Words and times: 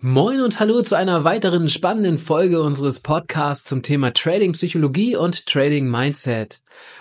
Moin 0.00 0.40
und 0.40 0.60
hallo 0.60 0.80
zu 0.82 0.94
einer 0.94 1.24
weiteren 1.24 1.68
spannenden 1.68 2.18
Folge 2.18 2.62
unseres 2.62 3.00
Podcasts 3.00 3.68
zum 3.68 3.82
Thema 3.82 4.12
Trading 4.12 4.52
Psychologie 4.52 5.16
und 5.16 5.44
Trading 5.46 5.90
Mindset. 5.90 6.60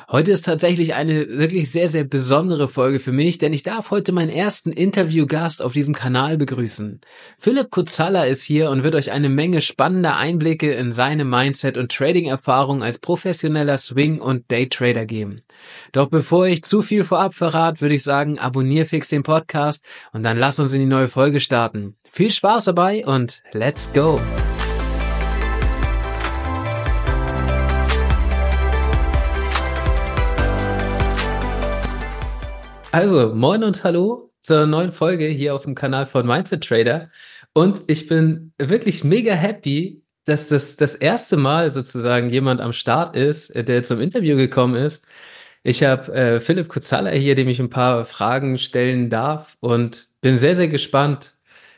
Heute 0.10 0.32
ist 0.32 0.46
tatsächlich 0.46 0.96
eine 0.96 1.28
wirklich 1.38 1.70
sehr, 1.70 1.90
sehr 1.90 2.06
besondere 2.06 2.68
Folge 2.68 3.00
für 3.00 3.12
mich, 3.12 3.38
denn 3.38 3.54
ich 3.54 3.62
darf 3.62 3.92
heute 3.92 4.14
meinen 4.14 4.30
ersten 4.30 4.72
Interviewgast 4.72 5.62
auf 5.62 5.74
diesem 5.74 5.94
Kanal 5.94 6.38
begrüßen. 6.38 7.02
Philipp 7.38 7.70
Kutzalla 7.70 8.24
ist 8.24 8.42
hier 8.42 8.72
und 8.72 8.84
wird 8.84 8.96
euch 8.96 9.12
eine 9.12 9.30
Menge 9.30 9.62
spannender 9.62 10.16
Einblicke 10.16 10.74
in 10.74 10.92
seine 10.92 11.26
Mindset- 11.26 11.78
und 11.78 11.92
Trading-Erfahrung 11.92 12.82
als 12.82 12.98
professioneller 12.98 13.78
Swing- 13.78 14.22
und 14.22 14.52
Daytrader 14.52 15.06
geben. 15.06 15.42
Doch 15.92 16.10
bevor 16.10 16.48
ich 16.48 16.64
zu 16.64 16.82
viel 16.82 17.04
vorab 17.04 17.34
verrate, 17.34 17.82
würde 17.82 17.96
ich 17.96 18.04
sagen, 18.04 18.40
abonnier 18.40 18.86
fix 18.86 19.10
den 19.10 19.24
Podcast 19.24 19.84
und 20.14 20.24
dann 20.24 20.40
lass 20.40 20.60
uns 20.60 20.74
in 20.74 20.80
die 20.80 20.86
neue 20.86 21.10
Folge 21.10 21.40
starten. 21.40 21.96
Viel 22.18 22.32
Spaß 22.32 22.66
dabei 22.66 23.06
und 23.06 23.44
let's 23.54 23.94
go! 23.94 24.20
Also, 32.92 33.36
moin 33.36 33.64
und 33.64 33.84
hallo 33.84 34.32
zur 34.42 34.66
neuen 34.66 34.92
Folge 34.92 35.28
hier 35.28 35.54
auf 35.54 35.66
dem 35.66 35.76
Kanal 35.76 36.08
von 36.08 36.26
Mindset 36.26 36.64
Trader. 36.64 37.12
Und 37.54 37.82
ich 37.86 38.08
bin 38.08 38.52
wirklich 38.58 39.04
mega 39.04 39.36
happy, 39.36 40.02
dass 40.26 40.48
das 40.48 40.76
das 40.76 40.96
erste 40.96 41.38
Mal 41.38 41.70
sozusagen 41.70 42.32
jemand 42.32 42.62
am 42.62 42.74
Start 42.74 43.16
ist, 43.16 43.52
äh, 43.52 43.64
der 43.64 43.84
zum 43.84 44.02
Interview 44.02 44.36
gekommen 44.38 44.74
ist. 44.74 45.06
Ich 45.62 45.84
habe 45.84 46.12
äh, 46.16 46.40
Philipp 46.40 46.68
Kutzalla 46.68 47.12
hier, 47.12 47.36
dem 47.36 47.48
ich 47.48 47.60
ein 47.60 47.70
paar 47.70 48.06
Fragen 48.06 48.58
stellen 48.58 49.12
darf 49.12 49.56
und 49.60 50.08
bin 50.22 50.40
sehr, 50.40 50.56
sehr 50.56 50.68
gespannt, 50.68 51.37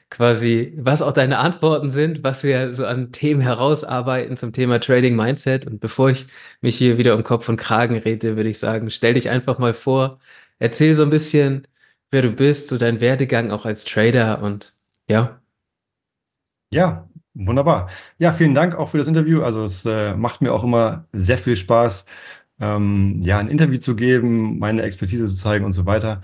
quasi, 0.10 0.74
was 0.78 1.02
auch 1.02 1.14
deine 1.14 1.38
Antworten 1.40 1.90
sind, 1.90 2.24
was 2.24 2.44
wir 2.44 2.74
so 2.74 2.86
an 2.86 3.12
Themen 3.12 3.42
herausarbeiten 3.42 4.38
zum 4.38 4.54
Thema 4.54 4.80
Trading 4.80 5.16
Mindset. 5.16 5.66
Und 5.68 5.80
bevor 5.80 6.10
ich 6.10 6.28
mich 6.62 6.78
hier 6.78 6.98
wieder 6.98 7.16
um 7.16 7.24
Kopf 7.24 7.48
und 7.50 7.58
Kragen 7.58 7.98
rede, 7.98 8.36
würde 8.38 8.50
ich 8.50 8.60
sagen, 8.60 8.90
stell 8.90 9.14
dich 9.14 9.30
einfach 9.30 9.60
mal 9.60 9.74
vor, 9.74 10.20
Erzähl 10.60 10.94
so 10.96 11.04
ein 11.04 11.10
bisschen, 11.10 11.68
wer 12.12 12.22
du 12.22 12.32
bist, 12.32 12.68
so 12.68 12.78
dein 12.78 13.00
Werdegang 13.02 13.52
auch 13.52 13.66
als 13.66 13.86
Trader 13.86 14.42
und 14.44 14.76
ja. 15.08 15.42
Ja, 16.72 17.10
wunderbar. 17.34 17.90
Ja, 18.20 18.34
vielen 18.34 18.54
Dank 18.56 18.76
auch 18.76 18.90
für 18.90 18.98
das 18.98 19.08
Interview. 19.08 19.42
Also 19.44 19.64
es 19.64 19.86
äh, 19.86 20.16
macht 20.16 20.42
mir 20.42 20.54
auch 20.54 20.64
immer 20.64 21.08
sehr 21.14 21.38
viel 21.38 21.56
Spaß, 21.56 22.06
ähm, 22.60 23.22
ja, 23.24 23.40
ein 23.40 23.48
Interview 23.48 23.80
zu 23.80 23.96
geben, 23.96 24.60
meine 24.60 24.84
Expertise 24.84 25.28
zu 25.28 25.36
zeigen 25.36 25.66
und 25.66 25.74
so 25.74 25.86
weiter. 25.86 26.22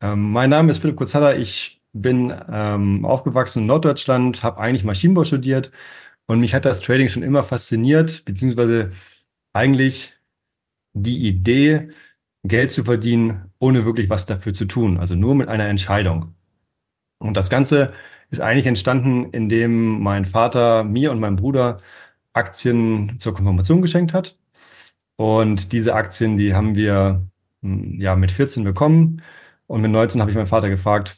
Ähm, 0.00 0.32
mein 0.32 0.50
Name 0.50 0.70
ist 0.70 0.78
Philipp 0.78 0.96
Kurzhaller. 0.96 1.38
Ich 1.38 1.77
bin 1.92 2.34
ähm, 2.50 3.04
aufgewachsen 3.04 3.60
in 3.62 3.66
Norddeutschland, 3.66 4.42
habe 4.42 4.60
eigentlich 4.60 4.84
Maschinenbau 4.84 5.24
studiert 5.24 5.72
und 6.26 6.40
mich 6.40 6.54
hat 6.54 6.64
das 6.64 6.80
Trading 6.80 7.08
schon 7.08 7.22
immer 7.22 7.42
fasziniert, 7.42 8.24
beziehungsweise 8.24 8.92
eigentlich 9.52 10.14
die 10.94 11.26
Idee, 11.26 11.90
Geld 12.44 12.70
zu 12.70 12.84
verdienen, 12.84 13.52
ohne 13.58 13.84
wirklich 13.84 14.10
was 14.10 14.26
dafür 14.26 14.54
zu 14.54 14.64
tun, 14.66 14.98
also 14.98 15.14
nur 15.14 15.34
mit 15.34 15.48
einer 15.48 15.68
Entscheidung. 15.68 16.34
Und 17.18 17.36
das 17.36 17.50
Ganze 17.50 17.92
ist 18.30 18.40
eigentlich 18.40 18.66
entstanden, 18.66 19.30
indem 19.32 20.00
mein 20.02 20.24
Vater 20.24 20.84
mir 20.84 21.10
und 21.10 21.20
meinem 21.20 21.36
Bruder 21.36 21.78
Aktien 22.32 23.18
zur 23.18 23.34
Konfirmation 23.34 23.82
geschenkt 23.82 24.14
hat. 24.14 24.38
Und 25.16 25.72
diese 25.72 25.94
Aktien, 25.94 26.38
die 26.38 26.54
haben 26.54 26.76
wir 26.76 27.26
hm, 27.62 28.00
ja 28.00 28.16
mit 28.16 28.30
14 28.30 28.64
bekommen. 28.64 29.22
Und 29.66 29.82
mit 29.82 29.90
19 29.90 30.20
habe 30.20 30.30
ich 30.30 30.36
meinen 30.36 30.46
Vater 30.46 30.68
gefragt, 30.70 31.16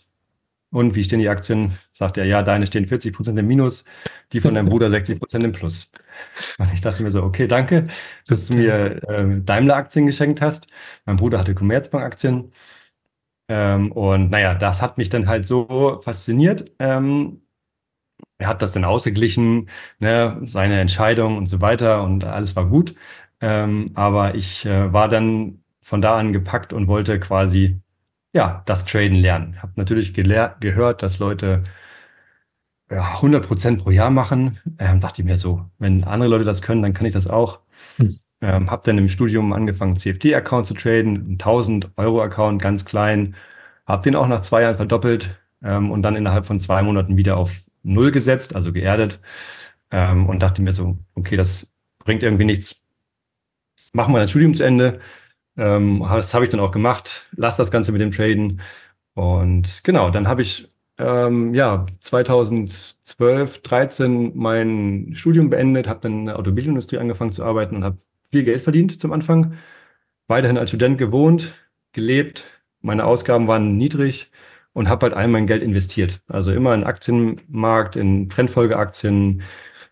und 0.71 0.95
wie 0.95 1.05
stehen 1.05 1.21
die 1.21 1.29
Aktien? 1.29 1.73
Sagt 1.91 2.17
er, 2.19 2.25
ja, 2.25 2.43
deine 2.43 2.67
stehen 2.67 2.87
40 2.87 3.15
Prozent 3.15 3.39
im 3.39 3.47
Minus, 3.47 3.85
die 4.33 4.41
von 4.41 4.55
deinem 4.55 4.69
Bruder 4.69 4.91
60 4.91 5.19
Prozent 5.19 5.45
im 5.45 5.53
Plus. 5.53 5.91
Und 6.59 6.73
ich 6.73 6.81
dachte 6.81 7.03
mir 7.03 7.11
so, 7.11 7.23
okay, 7.23 7.47
danke, 7.47 7.89
dass 8.29 8.49
du 8.49 8.59
mir 8.59 9.03
äh, 9.09 9.41
Daimler-Aktien 9.43 10.07
geschenkt 10.07 10.41
hast. 10.41 10.69
Mein 11.07 11.17
Bruder 11.17 11.39
hatte 11.39 11.55
Commerzbank-Aktien. 11.55 12.53
Ähm, 13.49 13.93
und 13.93 14.31
naja, 14.31 14.55
das 14.55 14.81
hat 14.83 14.99
mich 14.99 15.09
dann 15.09 15.29
halt 15.29 15.47
so 15.47 16.01
fasziniert. 16.03 16.73
Ähm, 16.79 17.43
er 18.39 18.49
hat 18.49 18.63
das 18.63 18.73
dann 18.73 18.85
ausgeglichen, 18.85 19.71
ne, 19.99 20.41
seine 20.45 20.81
Entscheidung 20.81 21.37
und 21.37 21.47
so 21.47 21.61
weiter 21.61 22.03
und 22.05 22.25
alles 22.25 22.57
war 22.57 22.67
gut. 22.67 22.95
Ähm, 23.41 23.93
aber 23.95 24.35
ich 24.35 24.67
äh, 24.67 24.93
war 24.93 25.09
dann 25.09 25.63
von 25.83 26.03
da 26.03 26.19
an 26.19 26.33
gepackt 26.33 26.73
und 26.73 26.89
wollte 26.89 27.19
quasi 27.21 27.81
ja, 28.33 28.63
das 28.67 28.85
Traden 28.85 29.17
lernen. 29.17 29.61
Habe 29.63 29.73
natürlich 29.77 30.15
gehört, 30.15 31.03
dass 31.03 31.19
Leute 31.19 31.65
ja, 32.91 33.15
100 33.15 33.47
Prozent 33.47 33.83
pro 33.83 33.91
Jahr 33.91 34.11
machen. 34.11 34.59
Ähm, 34.79 35.01
dachte 35.01 35.23
ich 35.23 35.27
mir 35.27 35.39
so, 35.39 35.65
wenn 35.79 36.05
andere 36.05 36.29
Leute 36.29 36.45
das 36.45 36.63
können, 36.63 36.83
dann 36.83 36.93
kann 36.93 37.07
ich 37.07 37.13
das 37.13 37.27
auch. 37.29 37.61
Hm. 37.97 38.19
Ähm, 38.43 38.71
habe 38.71 38.83
dann 38.85 38.99
im 38.99 39.09
Studium 39.09 39.53
angefangen, 39.53 39.97
CFD-Account 39.97 40.67
zu 40.67 40.75
traden, 40.75 41.33
1000 41.33 41.91
Euro-Account, 41.97 42.63
ganz 42.63 42.85
klein. 42.85 43.37
Habe 43.87 44.03
den 44.03 44.17
auch 44.17 44.29
nach 44.29 44.41
zwei 44.41 44.63
Jahren 44.63 44.77
verdoppelt 44.77 45.39
ähm, 45.63 45.91
und 45.91 46.03
dann 46.03 46.17
innerhalb 46.17 46.47
von 46.47 46.59
zwei 46.59 46.83
Monaten 46.83 47.17
wieder 47.17 47.37
auf 47.37 47.61
Null 47.83 48.11
gesetzt, 48.11 48.55
also 48.55 48.73
geerdet. 48.73 49.21
Ähm, 49.91 50.29
und 50.29 50.41
dachte 50.43 50.63
mir 50.63 50.73
so, 50.73 50.99
okay, 51.15 51.37
das 51.37 51.71
bringt 51.99 52.23
irgendwie 52.23 52.45
nichts. 52.45 52.83
Machen 53.93 54.15
wir 54.15 54.21
das 54.21 54.31
Studium 54.31 54.55
zu 54.55 54.65
Ende. 54.65 55.01
Ähm, 55.61 56.01
das 56.09 56.33
habe 56.35 56.45
ich 56.45 56.51
dann 56.51 56.61
auch 56.61 56.73
gemacht. 56.73 57.27
Lass 57.37 57.57
das 57.59 57.71
Ganze 57.71 57.93
mit 57.93 58.01
dem 58.01 58.13
Traden. 58.13 58.61
Und 59.15 59.85
genau, 59.85 60.11
dann 60.11 60.27
habe 60.27 60.43
ich 60.43 60.73
ähm, 60.99 61.55
ja 61.55 61.87
2012, 62.01 63.63
13 63.63 64.33
mein 64.35 65.11
Studium 65.13 65.51
beendet, 65.51 65.87
habe 65.87 66.01
dann 66.03 66.21
in 66.21 66.27
der 66.27 66.39
Automobilindustrie 66.39 66.99
angefangen 66.99 67.33
zu 67.33 67.45
arbeiten 67.45 67.77
und 67.77 67.85
habe 67.85 67.99
viel 68.31 68.45
Geld 68.45 68.63
verdient 68.63 69.01
zum 69.01 69.13
Anfang. 69.13 69.55
Weiterhin 70.29 70.59
als 70.59 70.71
Student 70.71 70.97
gewohnt, 70.99 71.55
gelebt. 71.93 72.45
Meine 72.81 73.05
Ausgaben 73.05 73.47
waren 73.47 73.77
niedrig 73.77 74.31
und 74.73 74.89
habe 74.89 75.07
halt 75.07 75.15
all 75.15 75.29
mein 75.29 75.47
Geld 75.47 75.63
investiert. 75.63 76.23
Also 76.29 76.53
immer 76.53 76.75
in 76.75 76.85
Aktienmarkt, 76.85 77.97
in 77.97 78.31
Trendfolgeaktien, 78.31 79.43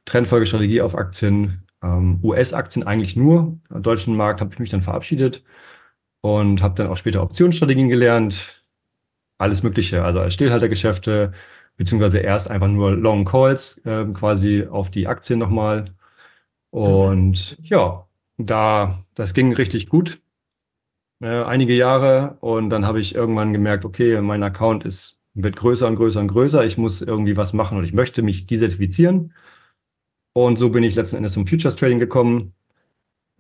Trendfolgestrategie 0.06 0.80
auf 0.80 0.96
Aktien, 0.96 1.67
ähm, 1.82 2.20
US-Aktien 2.22 2.86
eigentlich 2.86 3.16
nur. 3.16 3.58
Am 3.70 3.82
deutschen 3.82 4.16
Markt 4.16 4.40
habe 4.40 4.52
ich 4.52 4.58
mich 4.58 4.70
dann 4.70 4.82
verabschiedet 4.82 5.44
und 6.20 6.62
habe 6.62 6.74
dann 6.74 6.88
auch 6.88 6.96
später 6.96 7.22
Optionsstrategien 7.22 7.88
gelernt. 7.88 8.64
Alles 9.38 9.62
Mögliche, 9.62 10.04
also 10.04 10.20
als 10.20 10.34
Stillhaltergeschäfte, 10.34 11.32
beziehungsweise 11.76 12.18
erst 12.18 12.50
einfach 12.50 12.68
nur 12.68 12.92
Long 12.92 13.24
Calls 13.24 13.78
äh, 13.84 14.04
quasi 14.06 14.66
auf 14.68 14.90
die 14.90 15.06
Aktien 15.06 15.38
nochmal. 15.38 15.86
Und 16.70 17.56
mhm. 17.58 17.64
ja, 17.64 18.06
da, 18.36 19.04
das 19.14 19.34
ging 19.34 19.52
richtig 19.52 19.88
gut. 19.88 20.20
Äh, 21.20 21.44
einige 21.44 21.74
Jahre 21.74 22.36
und 22.40 22.70
dann 22.70 22.86
habe 22.86 23.00
ich 23.00 23.14
irgendwann 23.14 23.52
gemerkt, 23.52 23.84
okay, 23.84 24.20
mein 24.20 24.42
Account 24.42 24.84
ist, 24.84 25.20
wird 25.34 25.56
größer 25.56 25.86
und 25.86 25.96
größer 25.96 26.20
und 26.20 26.28
größer. 26.28 26.64
Ich 26.64 26.78
muss 26.78 27.02
irgendwie 27.02 27.36
was 27.36 27.52
machen 27.52 27.78
und 27.78 27.84
ich 27.84 27.92
möchte 27.92 28.22
mich 28.22 28.46
desertifizieren. 28.46 29.34
Und 30.46 30.56
so 30.56 30.70
bin 30.70 30.84
ich 30.84 30.94
letzten 30.94 31.16
Endes 31.16 31.32
zum 31.32 31.48
Futures 31.48 31.74
Trading 31.74 31.98
gekommen. 31.98 32.54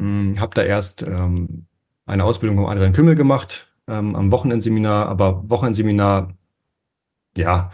Hm, 0.00 0.40
habe 0.40 0.54
da 0.54 0.62
erst 0.64 1.02
ähm, 1.02 1.66
eine 2.06 2.24
Ausbildung 2.24 2.56
vom 2.56 2.66
Adrian 2.66 2.92
Kümmel 2.92 3.14
gemacht, 3.14 3.72
ähm, 3.86 4.16
am 4.16 4.32
Wochenendseminar. 4.32 5.06
Aber 5.08 5.48
Wochenendseminar, 5.48 6.34
ja, 7.36 7.70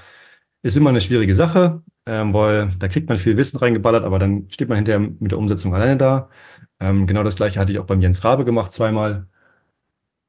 ist 0.62 0.76
immer 0.76 0.90
eine 0.90 1.00
schwierige 1.00 1.34
Sache, 1.34 1.82
ähm, 2.06 2.34
weil 2.34 2.68
da 2.78 2.88
kriegt 2.88 3.08
man 3.08 3.18
viel 3.18 3.36
Wissen 3.38 3.58
reingeballert, 3.58 4.04
aber 4.04 4.18
dann 4.18 4.50
steht 4.50 4.68
man 4.68 4.76
hinterher 4.76 5.00
mit 5.00 5.30
der 5.32 5.38
Umsetzung 5.38 5.74
alleine 5.74 5.96
da. 5.96 6.30
Ähm, 6.80 7.06
genau 7.06 7.22
das 7.22 7.36
gleiche 7.36 7.60
hatte 7.60 7.72
ich 7.72 7.78
auch 7.78 7.86
beim 7.86 8.02
Jens 8.02 8.24
Rabe 8.24 8.44
gemacht 8.44 8.72
zweimal. 8.72 9.28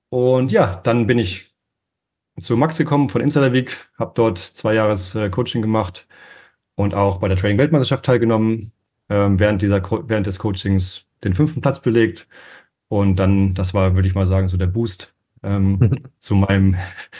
Und 0.09 0.51
ja, 0.51 0.79
dann 0.83 1.07
bin 1.07 1.19
ich 1.19 1.53
zu 2.39 2.57
Max 2.57 2.77
gekommen 2.77 3.09
von 3.09 3.21
Insider 3.21 3.53
Week, 3.53 3.89
habe 3.99 4.13
dort 4.15 4.37
zwei 4.39 4.73
Jahres 4.75 5.15
äh, 5.15 5.29
Coaching 5.29 5.61
gemacht 5.61 6.07
und 6.75 6.93
auch 6.93 7.17
bei 7.19 7.27
der 7.27 7.37
Trading 7.37 7.57
Weltmeisterschaft 7.57 8.05
teilgenommen 8.05 8.71
ähm, 9.09 9.39
während, 9.39 9.61
dieser, 9.61 9.81
während 10.07 10.27
des 10.27 10.39
Coachings 10.39 11.05
den 11.23 11.33
fünften 11.33 11.61
Platz 11.61 11.81
belegt. 11.81 12.27
Und 12.87 13.17
dann, 13.17 13.53
das 13.53 13.73
war, 13.73 13.95
würde 13.95 14.07
ich 14.07 14.15
mal 14.15 14.27
sagen, 14.27 14.47
so 14.47 14.57
der 14.57 14.67
Boost 14.67 15.13
ähm, 15.43 16.03
zu 16.19 16.35
meinem, 16.35 16.75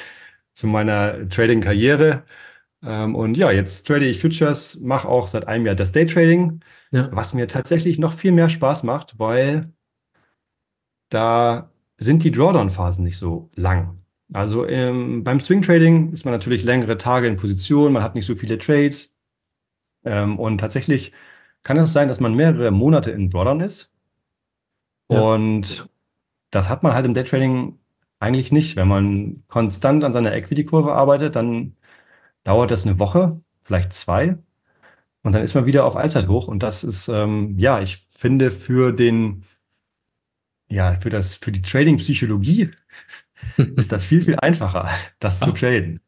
zu 0.54 0.68
meiner 0.68 1.28
Trading-Karriere. 1.30 2.24
Ähm, 2.84 3.16
und 3.16 3.38
ja, 3.38 3.52
jetzt 3.52 3.88
trade 3.88 4.06
ich 4.06 4.22
Futures, 4.22 4.80
mache 4.82 5.08
auch 5.08 5.28
seit 5.28 5.48
einem 5.48 5.66
Jahr 5.66 5.76
das 5.76 5.92
Daytrading, 5.92 6.62
ja. 6.92 7.10
was 7.12 7.34
mir 7.34 7.48
tatsächlich 7.48 8.00
noch 8.00 8.14
viel 8.14 8.32
mehr 8.32 8.50
Spaß 8.50 8.84
macht, 8.84 9.18
weil 9.20 9.74
da 11.10 11.72
sind 11.98 12.24
die 12.24 12.32
Drawdown-Phasen 12.32 13.04
nicht 13.04 13.18
so 13.18 13.50
lang. 13.56 14.02
Also 14.34 14.68
ähm, 14.68 15.24
beim 15.24 15.40
Swing 15.40 15.62
Trading 15.62 16.12
ist 16.12 16.26
man 16.26 16.34
natürlich 16.34 16.64
längere 16.64 16.98
Tage 16.98 17.28
in 17.28 17.38
Position, 17.38 17.94
man 17.94 18.04
hat 18.04 18.16
nicht 18.16 18.26
so 18.26 18.36
viele 18.36 18.58
Trades. 18.58 19.16
Ähm, 20.04 20.40
und 20.40 20.60
tatsächlich 20.60 21.14
kann 21.66 21.78
es 21.78 21.94
sein, 21.94 22.08
dass 22.08 22.20
man 22.20 22.36
mehrere 22.36 22.70
Monate 22.70 23.10
in 23.10 23.30
Drawdown 23.30 23.60
ist. 23.60 23.92
Ja. 25.10 25.20
Und 25.20 25.90
das 26.52 26.70
hat 26.70 26.84
man 26.84 26.94
halt 26.94 27.08
im 27.08 27.16
Daytrading 27.16 27.80
eigentlich 28.20 28.52
nicht. 28.52 28.76
Wenn 28.76 28.88
man 28.88 29.44
konstant 29.48 30.04
an 30.04 30.14
seiner 30.14 30.34
Equity-Kurve 30.34 30.94
arbeitet, 30.94 31.36
dann 31.36 31.76
dauert 32.44 32.70
das 32.70 32.86
eine 32.86 33.00
Woche, 33.00 33.42
vielleicht 33.64 33.94
zwei. 33.94 34.38
und 35.24 35.34
dann 35.34 35.42
ist 35.42 35.56
man 35.56 35.66
wieder 35.66 35.86
auf 35.86 35.96
Allzeithoch. 35.96 36.48
Und 36.48 36.62
das 36.62 36.84
ist, 36.84 37.08
ähm, 37.08 37.58
ja, 37.58 37.82
ich 37.82 38.06
finde 38.10 38.52
für 38.52 38.92
den, 38.94 39.44
ja, 40.70 40.94
für 40.94 41.10
das, 41.10 41.36
für 41.36 41.52
die 41.52 41.64
Trading-Psychologie 41.64 42.70
ist 43.58 43.92
das 43.92 44.04
viel, 44.04 44.22
viel 44.22 44.38
einfacher, 44.40 44.90
das 45.20 45.40
zu 45.40 45.52
traden. 45.52 46.00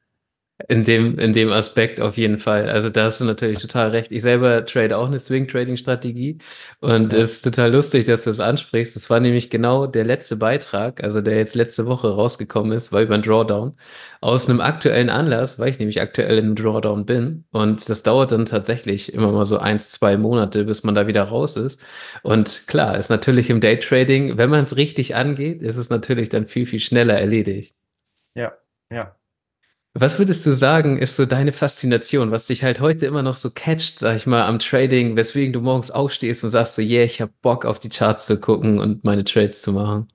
In 0.69 0.83
dem, 0.83 1.19
in 1.19 1.33
dem 1.33 1.51
Aspekt 1.51 2.01
auf 2.01 2.17
jeden 2.17 2.39
Fall. 2.39 2.67
Also 2.67 2.89
da 2.89 3.03
hast 3.03 3.21
du 3.21 3.25
natürlich 3.25 3.59
total 3.59 3.91
recht. 3.91 4.11
Ich 4.11 4.23
selber 4.23 4.65
trade 4.65 4.97
auch 4.97 5.05
eine 5.05 5.19
Swing-Trading-Strategie 5.19 6.39
und 6.79 7.13
es 7.13 7.33
ist 7.33 7.41
total 7.43 7.71
lustig, 7.71 8.05
dass 8.05 8.23
du 8.23 8.31
es 8.31 8.39
ansprichst. 8.39 8.95
Das 8.95 9.07
war 9.11 9.19
nämlich 9.19 9.51
genau 9.51 9.85
der 9.85 10.03
letzte 10.03 10.35
Beitrag, 10.35 11.03
also 11.03 11.21
der 11.21 11.37
jetzt 11.37 11.53
letzte 11.53 11.85
Woche 11.85 12.09
rausgekommen 12.09 12.71
ist, 12.71 12.91
war 12.91 13.03
über 13.03 13.13
ein 13.13 13.21
Drawdown. 13.21 13.77
Aus 14.19 14.49
einem 14.49 14.59
aktuellen 14.59 15.11
Anlass, 15.11 15.59
weil 15.59 15.69
ich 15.69 15.77
nämlich 15.77 16.01
aktuell 16.01 16.39
in 16.39 16.45
einem 16.45 16.55
Drawdown 16.55 17.05
bin. 17.05 17.45
Und 17.51 17.87
das 17.87 18.01
dauert 18.01 18.31
dann 18.31 18.45
tatsächlich 18.45 19.13
immer 19.13 19.31
mal 19.31 19.45
so 19.45 19.59
eins, 19.59 19.91
zwei 19.91 20.17
Monate, 20.17 20.65
bis 20.65 20.83
man 20.83 20.95
da 20.95 21.05
wieder 21.05 21.23
raus 21.23 21.55
ist. 21.55 21.79
Und 22.23 22.65
klar, 22.67 22.97
ist 22.97 23.09
natürlich 23.11 23.51
im 23.51 23.61
Daytrading, 23.61 24.39
wenn 24.39 24.49
man 24.49 24.63
es 24.63 24.75
richtig 24.75 25.15
angeht, 25.15 25.61
ist 25.61 25.77
es 25.77 25.91
natürlich 25.91 26.29
dann 26.29 26.47
viel, 26.47 26.65
viel 26.65 26.79
schneller 26.79 27.13
erledigt. 27.19 27.75
Ja, 28.35 28.53
ja. 28.91 29.16
Was 29.99 30.19
würdest 30.19 30.45
du 30.45 30.51
sagen, 30.51 30.99
ist 30.99 31.15
so 31.15 31.25
deine 31.25 31.51
Faszination, 31.51 32.29
was 32.29 32.45
dich 32.45 32.63
halt 32.63 32.79
heute 32.79 33.07
immer 33.07 33.23
noch 33.23 33.33
so 33.33 33.49
catcht, 33.49 33.97
sag 33.97 34.15
ich 34.15 34.27
mal, 34.27 34.43
am 34.43 34.59
Trading, 34.59 35.15
weswegen 35.15 35.53
du 35.53 35.61
morgens 35.61 35.89
aufstehst 35.89 36.43
und 36.43 36.51
sagst 36.51 36.75
so, 36.75 36.83
yeah, 36.83 37.03
ich 37.03 37.19
hab 37.19 37.31
Bock 37.41 37.65
auf 37.65 37.79
die 37.79 37.89
Charts 37.89 38.27
zu 38.27 38.39
gucken 38.39 38.77
und 38.77 39.03
meine 39.03 39.23
Trades 39.23 39.63
zu 39.63 39.73
machen? 39.73 40.07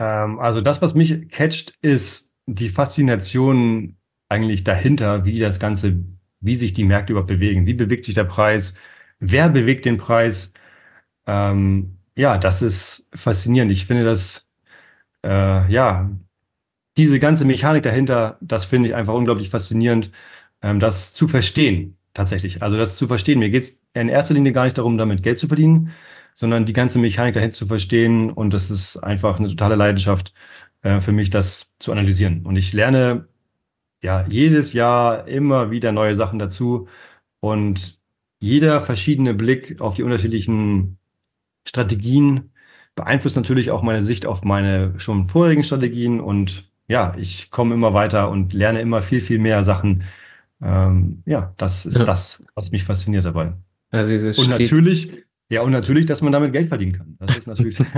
Ähm, 0.00 0.40
also 0.40 0.60
das, 0.60 0.82
was 0.82 0.94
mich 0.94 1.28
catcht, 1.30 1.74
ist 1.80 2.34
die 2.46 2.70
Faszination 2.70 3.96
eigentlich 4.28 4.64
dahinter, 4.64 5.24
wie 5.24 5.38
das 5.38 5.60
Ganze, 5.60 6.04
wie 6.40 6.56
sich 6.56 6.72
die 6.72 6.84
Märkte 6.84 7.12
überhaupt 7.12 7.28
bewegen. 7.28 7.66
Wie 7.66 7.74
bewegt 7.74 8.04
sich 8.04 8.16
der 8.16 8.24
Preis? 8.24 8.74
Wer 9.20 9.48
bewegt 9.48 9.84
den 9.84 9.96
Preis? 9.96 10.54
Ähm, 11.26 11.98
ja, 12.16 12.36
das 12.36 12.62
ist 12.62 13.08
faszinierend. 13.14 13.70
Ich 13.70 13.86
finde 13.86 14.04
das, 14.04 14.50
äh, 15.24 15.70
ja, 15.72 16.10
diese 17.00 17.20
ganze 17.20 17.44
Mechanik 17.44 17.82
dahinter, 17.82 18.38
das 18.40 18.64
finde 18.64 18.88
ich 18.88 18.94
einfach 18.94 19.14
unglaublich 19.14 19.50
faszinierend, 19.50 20.10
ähm, 20.62 20.80
das 20.80 21.14
zu 21.14 21.28
verstehen, 21.28 21.96
tatsächlich. 22.14 22.62
Also 22.62 22.76
das 22.76 22.96
zu 22.96 23.06
verstehen. 23.06 23.38
Mir 23.38 23.50
geht 23.50 23.64
es 23.64 23.80
in 23.94 24.08
erster 24.08 24.34
Linie 24.34 24.52
gar 24.52 24.64
nicht 24.64 24.78
darum, 24.78 24.98
damit 24.98 25.22
Geld 25.22 25.38
zu 25.38 25.48
verdienen, 25.48 25.92
sondern 26.34 26.66
die 26.66 26.72
ganze 26.72 26.98
Mechanik 26.98 27.34
dahinter 27.34 27.56
zu 27.56 27.66
verstehen. 27.66 28.30
Und 28.30 28.52
das 28.52 28.70
ist 28.70 28.98
einfach 28.98 29.38
eine 29.38 29.48
totale 29.48 29.76
Leidenschaft 29.76 30.34
äh, 30.82 31.00
für 31.00 31.12
mich, 31.12 31.30
das 31.30 31.76
zu 31.78 31.92
analysieren. 31.92 32.44
Und 32.46 32.56
ich 32.56 32.72
lerne 32.72 33.28
ja 34.02 34.26
jedes 34.28 34.72
Jahr 34.72 35.26
immer 35.28 35.70
wieder 35.70 35.92
neue 35.92 36.16
Sachen 36.16 36.38
dazu. 36.38 36.88
Und 37.40 37.98
jeder 38.40 38.80
verschiedene 38.80 39.34
Blick 39.34 39.80
auf 39.80 39.94
die 39.94 40.02
unterschiedlichen 40.02 40.98
Strategien 41.66 42.52
beeinflusst 42.94 43.36
natürlich 43.36 43.70
auch 43.70 43.82
meine 43.82 44.02
Sicht 44.02 44.26
auf 44.26 44.44
meine 44.44 44.98
schon 44.98 45.28
vorherigen 45.28 45.64
Strategien 45.64 46.20
und 46.20 46.69
ja, 46.90 47.14
ich 47.16 47.52
komme 47.52 47.72
immer 47.74 47.94
weiter 47.94 48.30
und 48.30 48.52
lerne 48.52 48.80
immer 48.80 49.00
viel, 49.00 49.20
viel 49.20 49.38
mehr 49.38 49.62
Sachen. 49.62 50.02
Ähm, 50.60 51.22
ja, 51.24 51.54
das 51.56 51.86
ist 51.86 51.98
ja. 51.98 52.04
das, 52.04 52.44
was 52.56 52.72
mich 52.72 52.82
fasziniert 52.82 53.24
dabei. 53.24 53.52
Also 53.92 54.42
und 54.42 54.50
natürlich, 54.50 55.14
ja, 55.48 55.62
und 55.62 55.70
natürlich, 55.70 56.06
dass 56.06 56.20
man 56.20 56.32
damit 56.32 56.52
Geld 56.52 56.68
verdienen 56.68 56.92
kann. 56.92 57.16
Das 57.20 57.38
ist 57.38 57.46
natürlich. 57.46 57.78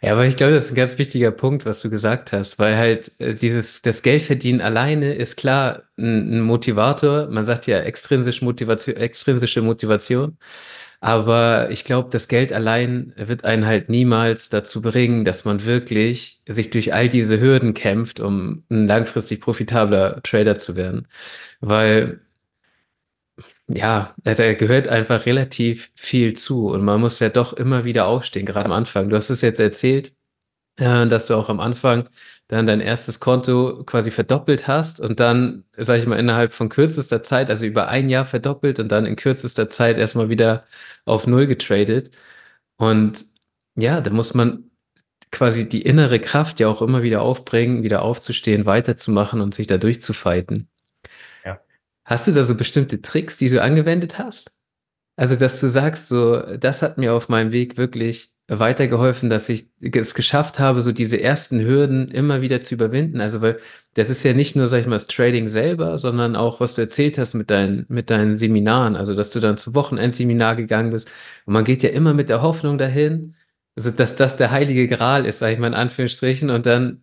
Ja, 0.00 0.12
aber 0.12 0.26
ich 0.26 0.36
glaube, 0.36 0.54
das 0.54 0.64
ist 0.64 0.72
ein 0.72 0.76
ganz 0.76 0.96
wichtiger 0.96 1.30
Punkt, 1.30 1.66
was 1.66 1.82
du 1.82 1.90
gesagt 1.90 2.32
hast, 2.32 2.58
weil 2.58 2.78
halt 2.78 3.12
äh, 3.20 3.34
dieses, 3.34 3.82
das 3.82 4.02
Geldverdienen 4.02 4.62
alleine 4.62 5.12
ist 5.12 5.36
klar 5.36 5.82
ein, 5.98 6.40
Motivator. 6.40 7.28
Man 7.28 7.44
sagt 7.44 7.66
ja 7.66 7.80
extrinsisch 7.80 8.40
Motivation, 8.40 8.96
extrinsische 8.96 9.60
Motivation. 9.60 10.38
Aber 11.04 11.70
ich 11.70 11.84
glaube, 11.84 12.08
das 12.10 12.28
Geld 12.28 12.50
allein 12.50 13.12
wird 13.16 13.44
einen 13.44 13.66
halt 13.66 13.90
niemals 13.90 14.48
dazu 14.48 14.80
bringen, 14.80 15.26
dass 15.26 15.44
man 15.44 15.66
wirklich 15.66 16.40
sich 16.48 16.70
durch 16.70 16.94
all 16.94 17.10
diese 17.10 17.38
Hürden 17.40 17.74
kämpft, 17.74 18.20
um 18.20 18.64
ein 18.70 18.86
langfristig 18.86 19.42
profitabler 19.42 20.22
Trader 20.22 20.56
zu 20.56 20.76
werden. 20.76 21.06
Weil, 21.60 22.20
ja, 23.68 24.14
da 24.24 24.54
gehört 24.54 24.88
einfach 24.88 25.26
relativ 25.26 25.90
viel 25.94 26.34
zu 26.34 26.68
und 26.68 26.84
man 26.84 27.00
muss 27.00 27.18
ja 27.20 27.28
doch 27.28 27.52
immer 27.52 27.84
wieder 27.84 28.06
aufstehen, 28.06 28.46
gerade 28.46 28.66
am 28.66 28.72
Anfang. 28.72 29.08
Du 29.08 29.16
hast 29.16 29.30
es 29.30 29.40
jetzt 29.42 29.60
erzählt, 29.60 30.12
äh, 30.76 31.06
dass 31.08 31.26
du 31.28 31.34
auch 31.36 31.48
am 31.50 31.60
Anfang 31.60 32.08
dann 32.48 32.66
dein 32.66 32.80
erstes 32.80 33.20
Konto 33.20 33.84
quasi 33.84 34.10
verdoppelt 34.10 34.68
hast 34.68 35.00
und 35.00 35.18
dann, 35.18 35.64
sag 35.76 35.98
ich 35.98 36.06
mal, 36.06 36.18
innerhalb 36.18 36.52
von 36.52 36.68
kürzester 36.68 37.22
Zeit, 37.22 37.48
also 37.48 37.64
über 37.64 37.88
ein 37.88 38.10
Jahr 38.10 38.26
verdoppelt 38.26 38.80
und 38.80 38.92
dann 38.92 39.06
in 39.06 39.16
kürzester 39.16 39.68
Zeit 39.68 39.96
erstmal 39.98 40.28
wieder 40.28 40.64
auf 41.06 41.26
Null 41.26 41.46
getradet. 41.46 42.10
Und 42.76 43.24
ja, 43.76 44.00
da 44.00 44.10
muss 44.10 44.34
man 44.34 44.70
quasi 45.30 45.68
die 45.68 45.82
innere 45.82 46.20
Kraft 46.20 46.60
ja 46.60 46.68
auch 46.68 46.82
immer 46.82 47.02
wieder 47.02 47.22
aufbringen, 47.22 47.82
wieder 47.82 48.02
aufzustehen, 48.02 48.66
weiterzumachen 48.66 49.40
und 49.40 49.54
sich 49.54 49.66
da 49.66 49.78
durchzufighten. 49.78 50.68
Ja. 51.44 51.60
Hast 52.04 52.28
du 52.28 52.32
da 52.32 52.44
so 52.44 52.56
bestimmte 52.56 53.02
Tricks, 53.02 53.38
die 53.38 53.48
du 53.48 53.60
angewendet 53.60 54.18
hast? 54.18 54.52
Also, 55.16 55.36
dass 55.36 55.60
du 55.60 55.68
sagst, 55.68 56.08
so, 56.08 56.40
das 56.56 56.82
hat 56.82 56.98
mir 56.98 57.14
auf 57.14 57.28
meinem 57.28 57.52
Weg 57.52 57.76
wirklich 57.76 58.33
weitergeholfen, 58.48 59.30
dass 59.30 59.48
ich 59.48 59.70
es 59.80 60.14
geschafft 60.14 60.58
habe, 60.58 60.82
so 60.82 60.92
diese 60.92 61.20
ersten 61.20 61.60
Hürden 61.60 62.10
immer 62.10 62.42
wieder 62.42 62.62
zu 62.62 62.74
überwinden. 62.74 63.20
Also, 63.20 63.40
weil 63.40 63.58
das 63.94 64.10
ist 64.10 64.22
ja 64.24 64.34
nicht 64.34 64.54
nur, 64.56 64.68
sag 64.68 64.80
ich 64.80 64.86
mal, 64.86 64.96
das 64.96 65.06
Trading 65.06 65.48
selber, 65.48 65.96
sondern 65.98 66.36
auch, 66.36 66.60
was 66.60 66.74
du 66.74 66.82
erzählt 66.82 67.18
hast 67.18 67.34
mit 67.34 67.50
deinen, 67.50 67.86
mit 67.88 68.10
deinen 68.10 68.36
Seminaren. 68.36 68.96
Also, 68.96 69.14
dass 69.14 69.30
du 69.30 69.40
dann 69.40 69.56
zu 69.56 69.74
Wochenendseminar 69.74 70.56
gegangen 70.56 70.90
bist. 70.90 71.10
Und 71.46 71.54
man 71.54 71.64
geht 71.64 71.82
ja 71.82 71.90
immer 71.90 72.14
mit 72.14 72.28
der 72.28 72.42
Hoffnung 72.42 72.78
dahin, 72.78 73.36
also, 73.76 73.90
dass 73.90 74.16
das 74.16 74.36
der 74.36 74.50
heilige 74.50 74.88
Gral 74.88 75.26
ist, 75.26 75.40
sag 75.40 75.52
ich 75.52 75.58
mal 75.58 75.68
in 75.68 75.74
Anführungsstrichen. 75.74 76.50
Und 76.50 76.66
dann 76.66 77.02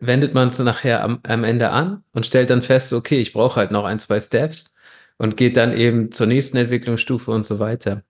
wendet 0.00 0.34
man 0.34 0.48
es 0.48 0.58
nachher 0.58 1.02
am, 1.02 1.20
am 1.22 1.44
Ende 1.44 1.70
an 1.70 2.04
und 2.12 2.26
stellt 2.26 2.50
dann 2.50 2.62
fest, 2.62 2.92
okay, 2.92 3.18
ich 3.20 3.32
brauche 3.32 3.56
halt 3.56 3.70
noch 3.70 3.84
ein, 3.84 3.98
zwei 3.98 4.20
Steps 4.20 4.72
und 5.18 5.36
geht 5.36 5.56
dann 5.56 5.76
eben 5.76 6.12
zur 6.12 6.26
nächsten 6.26 6.56
Entwicklungsstufe 6.56 7.30
und 7.30 7.46
so 7.46 7.58
weiter. 7.58 8.02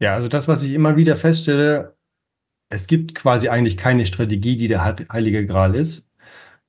Ja, 0.00 0.14
also 0.14 0.28
das, 0.28 0.48
was 0.48 0.62
ich 0.62 0.72
immer 0.72 0.96
wieder 0.96 1.16
feststelle, 1.16 1.96
es 2.68 2.86
gibt 2.86 3.14
quasi 3.14 3.48
eigentlich 3.48 3.76
keine 3.76 4.06
Strategie, 4.06 4.56
die 4.56 4.68
der 4.68 4.84
heilige 4.84 5.46
Gral 5.46 5.74
ist. 5.74 6.10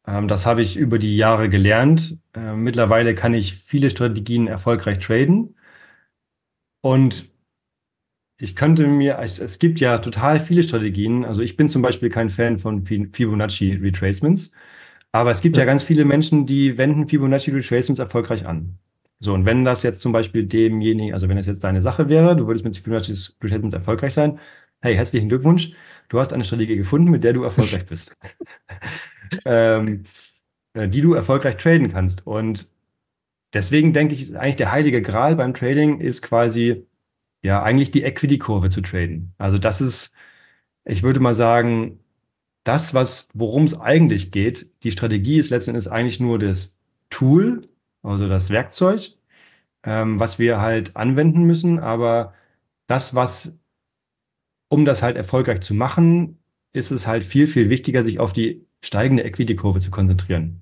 Ähm, 0.07 0.27
das 0.27 0.45
habe 0.45 0.61
ich 0.61 0.77
über 0.77 0.99
die 0.99 1.17
Jahre 1.17 1.49
gelernt. 1.49 2.17
Ähm, 2.35 2.63
mittlerweile 2.63 3.15
kann 3.15 3.33
ich 3.33 3.55
viele 3.55 3.89
Strategien 3.89 4.47
erfolgreich 4.47 4.99
traden. 4.99 5.55
Und 6.81 7.29
ich 8.37 8.55
könnte 8.55 8.87
mir, 8.87 9.17
es, 9.19 9.39
es 9.39 9.59
gibt 9.59 9.79
ja 9.79 9.97
total 9.97 10.39
viele 10.39 10.61
Strategien. 10.63 11.25
Also 11.25 11.41
ich 11.41 11.57
bin 11.57 11.69
zum 11.69 11.81
Beispiel 11.81 12.09
kein 12.09 12.29
Fan 12.29 12.59
von 12.59 12.85
Fibonacci 12.85 13.73
Retracements. 13.81 14.51
Aber 15.11 15.31
es 15.31 15.41
gibt 15.41 15.55
ja, 15.55 15.63
ja 15.63 15.65
ganz 15.65 15.83
viele 15.83 16.05
Menschen, 16.05 16.45
die 16.45 16.77
wenden 16.77 17.07
Fibonacci 17.07 17.51
Retracements 17.51 17.99
erfolgreich 17.99 18.45
an. 18.45 18.77
So, 19.19 19.33
und 19.33 19.45
wenn 19.45 19.65
das 19.65 19.83
jetzt 19.83 20.01
zum 20.01 20.11
Beispiel 20.11 20.45
demjenigen, 20.45 21.13
also 21.13 21.29
wenn 21.29 21.37
das 21.37 21.45
jetzt 21.45 21.63
deine 21.63 21.81
Sache 21.81 22.09
wäre, 22.09 22.35
du 22.35 22.47
würdest 22.47 22.65
mit 22.65 22.75
Fibonacci 22.75 23.13
Retracements 23.41 23.75
erfolgreich 23.75 24.13
sein, 24.13 24.39
hey, 24.81 24.95
herzlichen 24.95 25.29
Glückwunsch, 25.29 25.73
du 26.09 26.19
hast 26.19 26.33
eine 26.33 26.43
Strategie 26.43 26.75
gefunden, 26.75 27.09
mit 27.09 27.23
der 27.23 27.33
du 27.33 27.43
erfolgreich 27.43 27.85
bist. 27.85 28.17
ähm, 29.45 30.03
äh, 30.75 30.87
die 30.89 31.01
du 31.01 31.13
erfolgreich 31.13 31.57
traden 31.57 31.91
kannst. 31.91 32.27
Und 32.27 32.67
deswegen 33.53 33.93
denke 33.93 34.13
ich, 34.13 34.23
ist 34.23 34.35
eigentlich 34.35 34.57
der 34.57 34.71
heilige 34.71 35.01
Gral 35.01 35.35
beim 35.35 35.53
Trading 35.53 36.01
ist 36.01 36.21
quasi, 36.21 36.85
ja, 37.41 37.63
eigentlich 37.63 37.91
die 37.91 38.03
Equity-Kurve 38.03 38.69
zu 38.69 38.81
traden. 38.81 39.33
Also 39.37 39.57
das 39.57 39.81
ist, 39.81 40.15
ich 40.85 41.03
würde 41.03 41.19
mal 41.19 41.33
sagen, 41.33 41.99
das, 42.63 42.93
was, 42.93 43.29
worum 43.33 43.65
es 43.65 43.79
eigentlich 43.79 44.31
geht, 44.31 44.71
die 44.83 44.91
Strategie 44.91 45.37
ist 45.39 45.51
letzten 45.51 45.71
Endes 45.71 45.87
eigentlich 45.87 46.19
nur 46.19 46.39
das 46.39 46.81
Tool, 47.09 47.61
also 48.05 48.27
das 48.27 48.49
Werkzeug, 48.49 49.13
ähm, 49.83 50.19
was 50.19 50.39
wir 50.39 50.61
halt 50.61 50.95
anwenden 50.95 51.43
müssen. 51.43 51.79
Aber 51.79 52.33
das, 52.87 53.15
was, 53.15 53.57
um 54.69 54.85
das 54.85 55.01
halt 55.01 55.17
erfolgreich 55.17 55.61
zu 55.61 55.73
machen, 55.73 56.39
ist 56.73 56.91
es 56.91 57.07
halt 57.07 57.23
viel, 57.23 57.47
viel 57.47 57.69
wichtiger, 57.69 58.03
sich 58.03 58.19
auf 58.19 58.33
die 58.33 58.65
steigende 58.81 59.23
Equity-Kurve 59.23 59.79
zu 59.79 59.91
konzentrieren. 59.91 60.61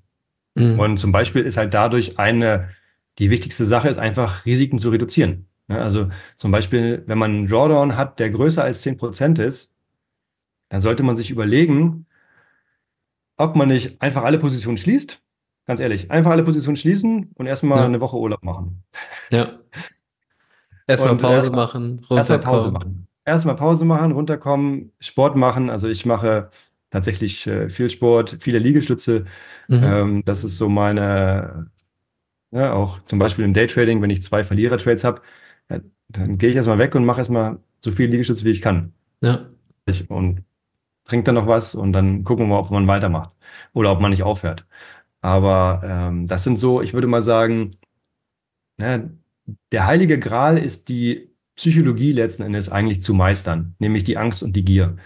Mhm. 0.54 0.78
Und 0.78 0.96
zum 0.98 1.12
Beispiel 1.12 1.42
ist 1.42 1.56
halt 1.56 1.74
dadurch 1.74 2.18
eine, 2.18 2.70
die 3.18 3.30
wichtigste 3.30 3.64
Sache 3.64 3.88
ist 3.88 3.98
einfach, 3.98 4.46
Risiken 4.46 4.78
zu 4.78 4.90
reduzieren. 4.90 5.46
Also 5.68 6.08
zum 6.36 6.50
Beispiel, 6.50 7.02
wenn 7.06 7.18
man 7.18 7.30
einen 7.30 7.48
Drawdown 7.48 7.96
hat, 7.96 8.20
der 8.20 8.30
größer 8.30 8.62
als 8.62 8.84
10% 8.84 9.42
ist, 9.42 9.74
dann 10.68 10.80
sollte 10.80 11.02
man 11.02 11.16
sich 11.16 11.30
überlegen, 11.30 12.06
ob 13.36 13.56
man 13.56 13.68
nicht 13.68 14.00
einfach 14.00 14.22
alle 14.22 14.38
Positionen 14.38 14.76
schließt 14.76 15.23
Ganz 15.66 15.80
ehrlich, 15.80 16.10
einfach 16.10 16.30
alle 16.30 16.42
Positionen 16.42 16.76
schließen 16.76 17.30
und 17.34 17.46
erstmal 17.46 17.78
ja. 17.78 17.84
eine 17.86 18.00
Woche 18.00 18.16
Urlaub 18.16 18.42
machen. 18.42 18.82
Ja. 19.30 19.58
Erstmal 20.86 21.16
Pause 21.16 21.34
erst 21.34 21.52
machen, 21.52 22.00
runterkommen. 22.10 22.18
Erstmal 22.18 22.38
Pause 22.40 22.70
machen. 22.70 23.06
Erstmal 23.24 23.56
Pause 23.56 23.84
machen, 23.86 24.12
runterkommen, 24.12 24.92
Sport 25.00 25.34
machen. 25.34 25.70
Also 25.70 25.88
ich 25.88 26.04
mache 26.04 26.50
tatsächlich 26.90 27.46
äh, 27.46 27.70
viel 27.70 27.88
Sport, 27.88 28.36
viele 28.40 28.58
Liegestütze. 28.58 29.24
Mhm. 29.68 29.82
Ähm, 29.82 30.22
das 30.26 30.44
ist 30.44 30.58
so 30.58 30.68
meine, 30.68 31.70
Ja, 32.50 32.74
auch 32.74 33.00
zum 33.06 33.18
Beispiel 33.18 33.46
im 33.46 33.54
Daytrading, 33.54 34.02
wenn 34.02 34.10
ich 34.10 34.22
zwei 34.22 34.44
Verlierer-Trades 34.44 35.04
habe, 35.04 35.22
dann 36.08 36.36
gehe 36.36 36.50
ich 36.50 36.56
erstmal 36.56 36.78
weg 36.78 36.94
und 36.94 37.06
mache 37.06 37.20
erstmal 37.20 37.58
so 37.80 37.90
viel 37.90 38.10
Liegestütze, 38.10 38.44
wie 38.44 38.50
ich 38.50 38.60
kann. 38.60 38.92
Ja. 39.22 39.46
Und 40.08 40.44
trinke 41.04 41.24
dann 41.24 41.34
noch 41.34 41.46
was 41.46 41.74
und 41.74 41.92
dann 41.92 42.24
gucken 42.24 42.46
wir 42.46 42.50
mal, 42.50 42.60
ob 42.60 42.70
man 42.70 42.86
weitermacht 42.86 43.30
oder 43.72 43.92
ob 43.92 44.00
man 44.00 44.10
nicht 44.10 44.22
aufhört. 44.22 44.66
Aber 45.24 45.80
ähm, 45.82 46.28
das 46.28 46.44
sind 46.44 46.58
so, 46.58 46.82
ich 46.82 46.92
würde 46.92 47.06
mal 47.06 47.22
sagen, 47.22 47.70
ne, 48.76 49.10
der 49.72 49.86
heilige 49.86 50.18
Gral 50.20 50.58
ist 50.58 50.90
die 50.90 51.30
Psychologie 51.56 52.12
letzten 52.12 52.42
Endes 52.42 52.70
eigentlich 52.70 53.02
zu 53.02 53.14
meistern, 53.14 53.74
nämlich 53.78 54.04
die 54.04 54.18
Angst 54.18 54.42
und 54.42 54.54
die 54.54 54.64
Gier. 54.66 54.96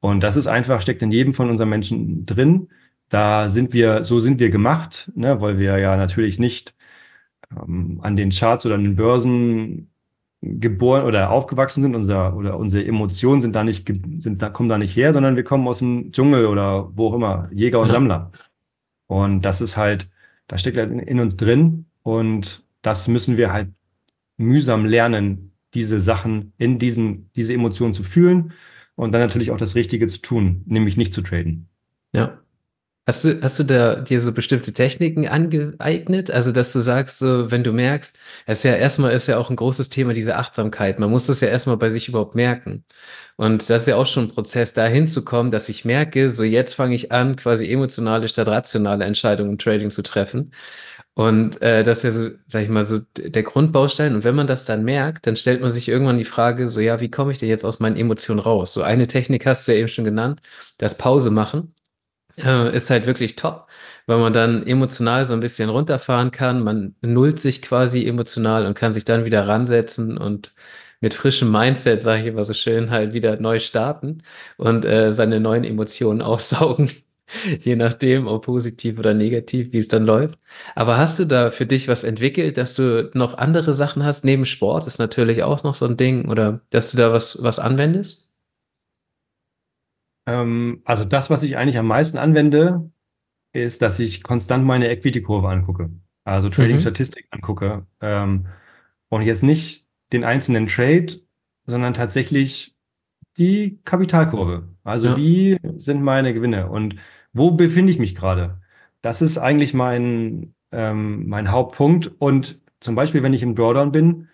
Und 0.00 0.20
das 0.22 0.36
ist 0.36 0.46
einfach, 0.46 0.80
steckt 0.80 1.02
in 1.02 1.10
jedem 1.10 1.34
von 1.34 1.50
unseren 1.50 1.68
Menschen 1.70 2.26
drin. 2.26 2.68
Da 3.08 3.50
sind 3.50 3.72
wir, 3.74 4.04
so 4.04 4.20
sind 4.20 4.38
wir 4.40 4.50
gemacht, 4.50 5.10
ne, 5.16 5.40
weil 5.40 5.58
wir 5.58 5.78
ja 5.78 5.96
natürlich 5.96 6.38
nicht 6.38 6.76
ähm, 7.50 8.00
an 8.02 8.16
den 8.16 8.30
Charts 8.30 8.66
oder 8.66 8.76
an 8.76 8.84
den 8.84 8.96
Börsen 8.96 9.90
geboren 10.42 11.04
oder 11.06 11.30
aufgewachsen 11.30 11.82
sind, 11.82 11.96
unser, 11.96 12.36
oder 12.36 12.58
unsere 12.58 12.86
Emotionen 12.86 13.40
sind 13.40 13.56
da 13.56 13.64
nicht, 13.64 13.88
sind 14.20 14.42
da, 14.42 14.50
kommen 14.50 14.68
da 14.68 14.78
nicht 14.78 14.96
her, 14.96 15.12
sondern 15.12 15.36
wir 15.36 15.44
kommen 15.44 15.66
aus 15.68 15.80
dem 15.80 16.12
Dschungel 16.12 16.46
oder 16.46 16.96
wo 16.96 17.08
auch 17.08 17.14
immer, 17.14 17.48
Jäger 17.52 17.80
und 17.80 17.88
ja. 17.88 17.94
Sammler. 17.94 18.32
Und 19.06 19.42
das 19.42 19.60
ist 19.60 19.76
halt, 19.76 20.08
da 20.48 20.58
steckt 20.58 20.76
halt 20.76 20.90
in, 20.90 20.98
in 20.98 21.20
uns 21.20 21.36
drin 21.36 21.86
und 22.02 22.64
das 22.82 23.08
müssen 23.08 23.36
wir 23.36 23.52
halt 23.52 23.70
mühsam 24.36 24.84
lernen, 24.84 25.52
diese 25.74 26.00
Sachen 26.00 26.52
in 26.58 26.78
diesen, 26.78 27.30
diese 27.34 27.52
Emotionen 27.52 27.94
zu 27.94 28.02
fühlen 28.02 28.52
und 28.94 29.12
dann 29.12 29.20
natürlich 29.20 29.50
auch 29.50 29.58
das 29.58 29.74
Richtige 29.74 30.06
zu 30.06 30.20
tun, 30.20 30.62
nämlich 30.66 30.96
nicht 30.96 31.12
zu 31.12 31.22
traden. 31.22 31.68
Ja. 32.12 32.38
Hast 33.08 33.24
du, 33.24 33.40
hast 33.40 33.56
du 33.60 33.62
da 33.64 33.96
dir 34.00 34.20
so 34.20 34.32
bestimmte 34.32 34.72
Techniken 34.72 35.28
angeeignet? 35.28 36.28
Also, 36.32 36.50
dass 36.50 36.72
du 36.72 36.80
sagst, 36.80 37.20
so, 37.20 37.52
wenn 37.52 37.62
du 37.62 37.72
merkst, 37.72 38.18
es 38.46 38.58
ist 38.58 38.64
ja 38.64 38.74
erstmal 38.74 39.12
ist 39.12 39.28
ja 39.28 39.38
auch 39.38 39.48
ein 39.48 39.54
großes 39.54 39.90
Thema, 39.90 40.12
diese 40.12 40.34
Achtsamkeit. 40.36 40.98
Man 40.98 41.10
muss 41.10 41.26
das 41.26 41.40
ja 41.40 41.46
erstmal 41.46 41.76
bei 41.76 41.88
sich 41.90 42.08
überhaupt 42.08 42.34
merken. 42.34 42.84
Und 43.36 43.70
das 43.70 43.82
ist 43.82 43.88
ja 43.88 43.96
auch 43.96 44.06
schon 44.06 44.24
ein 44.24 44.30
Prozess, 44.30 44.74
da 44.74 44.86
hinzukommen, 44.86 45.52
dass 45.52 45.68
ich 45.68 45.84
merke, 45.84 46.30
so 46.30 46.42
jetzt 46.42 46.74
fange 46.74 46.96
ich 46.96 47.12
an, 47.12 47.36
quasi 47.36 47.70
emotionale 47.70 48.26
statt 48.28 48.48
rationale 48.48 49.04
Entscheidungen 49.04 49.52
im 49.52 49.58
Trading 49.58 49.90
zu 49.90 50.02
treffen. 50.02 50.52
Und 51.14 51.62
äh, 51.62 51.84
das 51.84 51.98
ist 51.98 52.04
ja 52.04 52.10
so, 52.12 52.30
sag 52.48 52.62
ich 52.64 52.68
mal, 52.68 52.84
so 52.84 53.00
der 53.16 53.42
Grundbaustein. 53.44 54.14
Und 54.16 54.24
wenn 54.24 54.34
man 54.34 54.46
das 54.48 54.64
dann 54.64 54.84
merkt, 54.84 55.26
dann 55.28 55.36
stellt 55.36 55.60
man 55.62 55.70
sich 55.70 55.88
irgendwann 55.88 56.18
die 56.18 56.24
Frage, 56.24 56.68
so 56.68 56.80
ja, 56.80 57.00
wie 57.00 57.10
komme 57.10 57.32
ich 57.32 57.38
denn 57.38 57.48
jetzt 57.48 57.64
aus 57.64 57.80
meinen 57.80 57.96
Emotionen 57.96 58.40
raus? 58.40 58.72
So 58.72 58.82
eine 58.82 59.06
Technik 59.06 59.46
hast 59.46 59.68
du 59.68 59.72
ja 59.72 59.78
eben 59.78 59.88
schon 59.88 60.04
genannt, 60.04 60.40
das 60.78 60.98
Pause 60.98 61.30
machen 61.30 61.74
äh, 62.38 62.74
ist 62.74 62.90
halt 62.90 63.06
wirklich 63.06 63.36
top, 63.36 63.68
weil 64.06 64.18
man 64.18 64.32
dann 64.32 64.66
emotional 64.66 65.26
so 65.26 65.34
ein 65.34 65.40
bisschen 65.40 65.70
runterfahren 65.70 66.30
kann. 66.30 66.62
Man 66.62 66.94
nullt 67.00 67.40
sich 67.40 67.62
quasi 67.62 68.06
emotional 68.06 68.66
und 68.66 68.74
kann 68.74 68.92
sich 68.92 69.04
dann 69.04 69.24
wieder 69.24 69.46
ransetzen 69.48 70.18
und 70.18 70.52
mit 71.00 71.14
frischem 71.14 71.50
Mindset, 71.52 72.02
sage 72.02 72.22
ich 72.22 72.26
immer 72.28 72.44
so 72.44 72.54
schön, 72.54 72.90
halt 72.90 73.12
wieder 73.12 73.36
neu 73.40 73.58
starten 73.58 74.22
und 74.56 74.84
äh, 74.84 75.12
seine 75.12 75.40
neuen 75.40 75.64
Emotionen 75.64 76.22
aufsaugen. 76.22 76.90
Je 77.60 77.74
nachdem, 77.74 78.28
ob 78.28 78.44
positiv 78.44 78.98
oder 79.00 79.12
negativ, 79.12 79.72
wie 79.72 79.78
es 79.78 79.88
dann 79.88 80.04
läuft. 80.04 80.38
Aber 80.76 80.96
hast 80.96 81.18
du 81.18 81.24
da 81.24 81.50
für 81.50 81.66
dich 81.66 81.88
was 81.88 82.04
entwickelt, 82.04 82.56
dass 82.56 82.74
du 82.76 83.10
noch 83.14 83.36
andere 83.36 83.74
Sachen 83.74 84.04
hast? 84.04 84.24
Neben 84.24 84.46
Sport 84.46 84.86
ist 84.86 84.98
natürlich 84.98 85.42
auch 85.42 85.64
noch 85.64 85.74
so 85.74 85.86
ein 85.86 85.96
Ding 85.96 86.28
oder 86.30 86.60
dass 86.70 86.92
du 86.92 86.96
da 86.96 87.12
was, 87.12 87.42
was 87.42 87.58
anwendest? 87.58 88.25
Ähm, 90.26 90.82
also 90.84 91.04
das, 91.04 91.30
was 91.30 91.42
ich 91.42 91.56
eigentlich 91.56 91.78
am 91.78 91.86
meisten 91.86 92.18
anwende, 92.18 92.90
ist, 93.52 93.82
dass 93.82 93.98
ich 93.98 94.22
konstant 94.22 94.64
meine 94.64 94.88
Equity-Kurve 94.88 95.48
angucke. 95.48 95.90
Also 96.24 96.48
Trading-Statistik 96.50 97.26
mhm. 97.26 97.36
angucke. 97.36 97.86
Ähm, 98.00 98.46
und 99.08 99.22
jetzt 99.22 99.42
nicht 99.42 99.86
den 100.12 100.24
einzelnen 100.24 100.66
Trade, 100.66 101.06
sondern 101.66 101.94
tatsächlich 101.94 102.74
die 103.38 103.78
Kapitalkurve. 103.84 104.68
Also 104.84 105.08
ja. 105.08 105.16
wie 105.16 105.58
sind 105.76 106.02
meine 106.02 106.32
Gewinne 106.34 106.68
und 106.68 106.96
wo 107.32 107.50
befinde 107.50 107.92
ich 107.92 107.98
mich 107.98 108.14
gerade? 108.14 108.60
Das 109.02 109.20
ist 109.20 109.38
eigentlich 109.38 109.74
mein, 109.74 110.54
ähm, 110.72 111.28
mein 111.28 111.50
Hauptpunkt. 111.50 112.10
Und 112.18 112.60
zum 112.80 112.94
Beispiel, 112.94 113.22
wenn 113.22 113.34
ich 113.34 113.42
im 113.42 113.54
Drawdown 113.54 113.92
bin, 113.92 114.28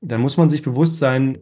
dann 0.00 0.20
muss 0.20 0.36
man 0.36 0.48
sich 0.48 0.62
bewusst 0.62 0.98
sein, 0.98 1.38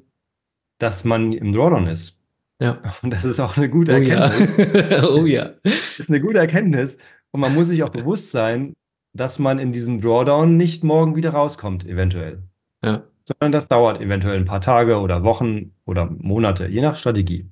dass 0.79 1.05
man 1.05 1.33
im 1.33 1.53
Drawdown 1.53 1.87
ist. 1.87 2.18
Ja. 2.61 2.81
Und 3.03 3.11
das 3.11 3.25
ist 3.25 3.41
auch 3.41 3.57
eine 3.57 3.69
gute 3.69 3.93
oh, 3.93 3.97
Erkenntnis. 3.97 4.57
Ja. 4.57 5.09
oh 5.09 5.27
ja. 5.27 5.51
Ist 5.99 6.11
eine 6.11 6.21
gute 6.21 6.39
Erkenntnis. 6.39 6.99
Und 7.31 7.41
man 7.41 7.55
muss 7.55 7.69
sich 7.69 7.83
auch 7.83 7.91
bewusst 7.91 8.31
sein, 8.31 8.75
dass 9.13 9.39
man 9.39 9.59
in 9.59 9.73
diesem 9.73 10.01
Drawdown 10.01 10.57
nicht 10.57 10.85
morgen 10.85 11.17
wieder 11.17 11.31
rauskommt, 11.31 11.87
eventuell. 11.87 12.43
Ja. 12.85 13.03
Sondern 13.25 13.53
das 13.53 13.69
dauert 13.69 14.01
eventuell 14.01 14.39
ein 14.39 14.45
paar 14.45 14.61
Tage 14.61 14.99
oder 14.99 15.23
Wochen 15.23 15.73
oder 15.85 16.07
Monate, 16.07 16.67
je 16.67 16.81
nach 16.81 16.97
Strategie. 16.97 17.51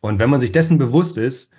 Und 0.00 0.18
wenn 0.18 0.30
man 0.30 0.38
sich 0.38 0.52
dessen 0.52 0.78
bewusst 0.78 1.16
ist, 1.16 1.50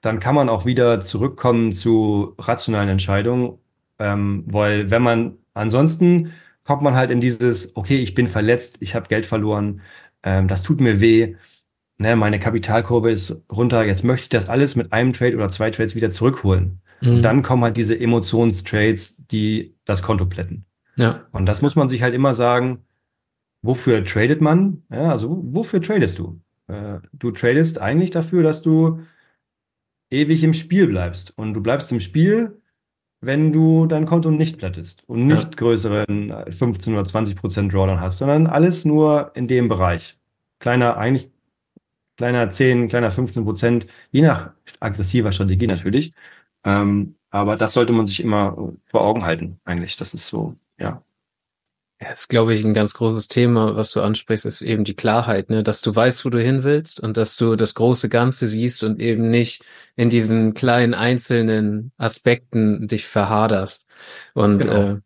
dann 0.00 0.18
kann 0.18 0.34
man 0.34 0.48
auch 0.48 0.66
wieder 0.66 1.00
zurückkommen 1.00 1.72
zu 1.72 2.34
rationalen 2.38 2.88
Entscheidungen, 2.88 3.58
ähm, 3.98 4.44
weil 4.46 4.90
wenn 4.90 5.02
man 5.02 5.38
ansonsten 5.54 6.32
kommt 6.64 6.82
man 6.82 6.94
halt 6.94 7.10
in 7.10 7.20
dieses, 7.20 7.76
okay, 7.76 7.96
ich 7.96 8.14
bin 8.14 8.28
verletzt, 8.28 8.78
ich 8.80 8.94
habe 8.94 9.08
Geld 9.08 9.26
verloren, 9.26 9.80
ähm, 10.22 10.48
das 10.48 10.62
tut 10.62 10.80
mir 10.80 11.00
weh, 11.00 11.36
ne, 11.98 12.16
meine 12.16 12.38
Kapitalkurve 12.38 13.10
ist 13.10 13.36
runter, 13.50 13.84
jetzt 13.84 14.04
möchte 14.04 14.24
ich 14.24 14.28
das 14.30 14.48
alles 14.48 14.76
mit 14.76 14.92
einem 14.92 15.12
Trade 15.12 15.36
oder 15.36 15.50
zwei 15.50 15.70
Trades 15.70 15.94
wieder 15.94 16.10
zurückholen. 16.10 16.80
Mhm. 17.00 17.08
Und 17.16 17.22
dann 17.22 17.42
kommen 17.42 17.62
halt 17.62 17.76
diese 17.76 17.98
Emotionstrades, 17.98 19.26
die 19.26 19.74
das 19.84 20.02
Konto 20.02 20.26
plätten. 20.26 20.64
Ja. 20.96 21.26
Und 21.32 21.46
das 21.46 21.62
muss 21.62 21.76
man 21.76 21.88
sich 21.88 22.02
halt 22.02 22.14
immer 22.14 22.34
sagen, 22.34 22.84
wofür 23.62 24.04
tradet 24.04 24.40
man? 24.40 24.82
Ja, 24.90 25.10
also 25.10 25.40
wofür 25.42 25.80
tradest 25.80 26.18
du? 26.18 26.40
Äh, 26.68 26.98
du 27.12 27.30
tradest 27.30 27.80
eigentlich 27.80 28.10
dafür, 28.10 28.42
dass 28.42 28.62
du 28.62 29.00
ewig 30.10 30.42
im 30.44 30.54
Spiel 30.54 30.86
bleibst. 30.86 31.36
Und 31.36 31.54
du 31.54 31.60
bleibst 31.60 31.92
im 31.92 32.00
Spiel, 32.00 32.59
wenn 33.20 33.52
du 33.52 33.86
dein 33.86 34.06
Konto 34.06 34.30
nicht 34.30 34.58
plättest 34.58 35.04
und 35.08 35.26
nicht 35.26 35.50
ja. 35.50 35.56
größeren 35.56 36.44
15 36.50 36.94
oder 36.94 37.04
20 37.04 37.36
Prozent 37.36 37.72
Drawdown 37.72 38.00
hast, 38.00 38.18
sondern 38.18 38.46
alles 38.46 38.84
nur 38.84 39.32
in 39.34 39.46
dem 39.46 39.68
Bereich. 39.68 40.18
Kleiner, 40.58 40.96
eigentlich 40.96 41.30
kleiner 42.16 42.50
10, 42.50 42.88
kleiner 42.88 43.10
15 43.10 43.44
Prozent, 43.44 43.86
je 44.10 44.22
nach 44.22 44.52
aggressiver 44.80 45.32
Strategie 45.32 45.66
natürlich. 45.66 46.12
Ähm, 46.64 47.16
aber 47.30 47.56
das 47.56 47.74
sollte 47.74 47.92
man 47.92 48.06
sich 48.06 48.22
immer 48.22 48.72
vor 48.86 49.02
Augen 49.02 49.24
halten, 49.24 49.60
eigentlich. 49.64 49.96
Das 49.96 50.14
ist 50.14 50.26
so, 50.26 50.56
ja. 50.78 51.02
Ja, 52.02 52.10
ist, 52.10 52.28
glaube 52.28 52.54
ich, 52.54 52.64
ein 52.64 52.72
ganz 52.72 52.94
großes 52.94 53.28
Thema, 53.28 53.76
was 53.76 53.92
du 53.92 54.00
ansprichst, 54.00 54.46
ist 54.46 54.62
eben 54.62 54.84
die 54.84 54.96
Klarheit, 54.96 55.50
ne? 55.50 55.62
dass 55.62 55.82
du 55.82 55.94
weißt, 55.94 56.24
wo 56.24 56.30
du 56.30 56.42
hin 56.42 56.64
willst 56.64 56.98
und 56.98 57.18
dass 57.18 57.36
du 57.36 57.56
das 57.56 57.74
große 57.74 58.08
Ganze 58.08 58.48
siehst 58.48 58.82
und 58.84 59.00
eben 59.00 59.28
nicht 59.28 59.64
in 59.96 60.08
diesen 60.08 60.54
kleinen 60.54 60.94
einzelnen 60.94 61.92
Aspekten 61.98 62.88
dich 62.88 63.06
verhaderst. 63.06 63.84
Und 64.32 64.60
genau. 64.60 64.92
äh, 64.92 65.00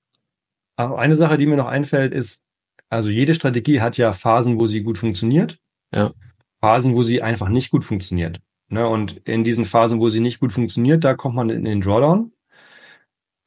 Aber 0.77 0.99
eine 1.01 1.17
Sache, 1.17 1.37
die 1.37 1.47
mir 1.47 1.57
noch 1.57 1.67
einfällt, 1.67 2.15
ist, 2.15 2.45
also 2.89 3.09
jede 3.09 3.35
Strategie 3.35 3.81
hat 3.81 3.97
ja 3.97 4.13
Phasen, 4.13 4.61
wo 4.61 4.67
sie 4.67 4.85
gut 4.85 4.97
funktioniert. 4.97 5.59
Ja. 5.93 6.13
Phasen, 6.61 6.95
wo 6.95 7.03
sie 7.03 7.23
einfach 7.23 7.49
nicht 7.49 7.73
gut 7.73 7.85
funktioniert. 7.85 8.41
Ne? 8.69 8.89
Und 8.89 9.17
in 9.27 9.43
diesen 9.43 9.65
Phasen, 9.65 9.99
wo 9.99 10.11
sie 10.11 10.21
nicht 10.21 10.39
gut 10.39 10.53
funktioniert, 10.53 11.03
da 11.03 11.15
kommt 11.15 11.35
man 11.35 11.51
in 11.51 11.65
den 11.65 11.81
Drawdown. 11.81 12.33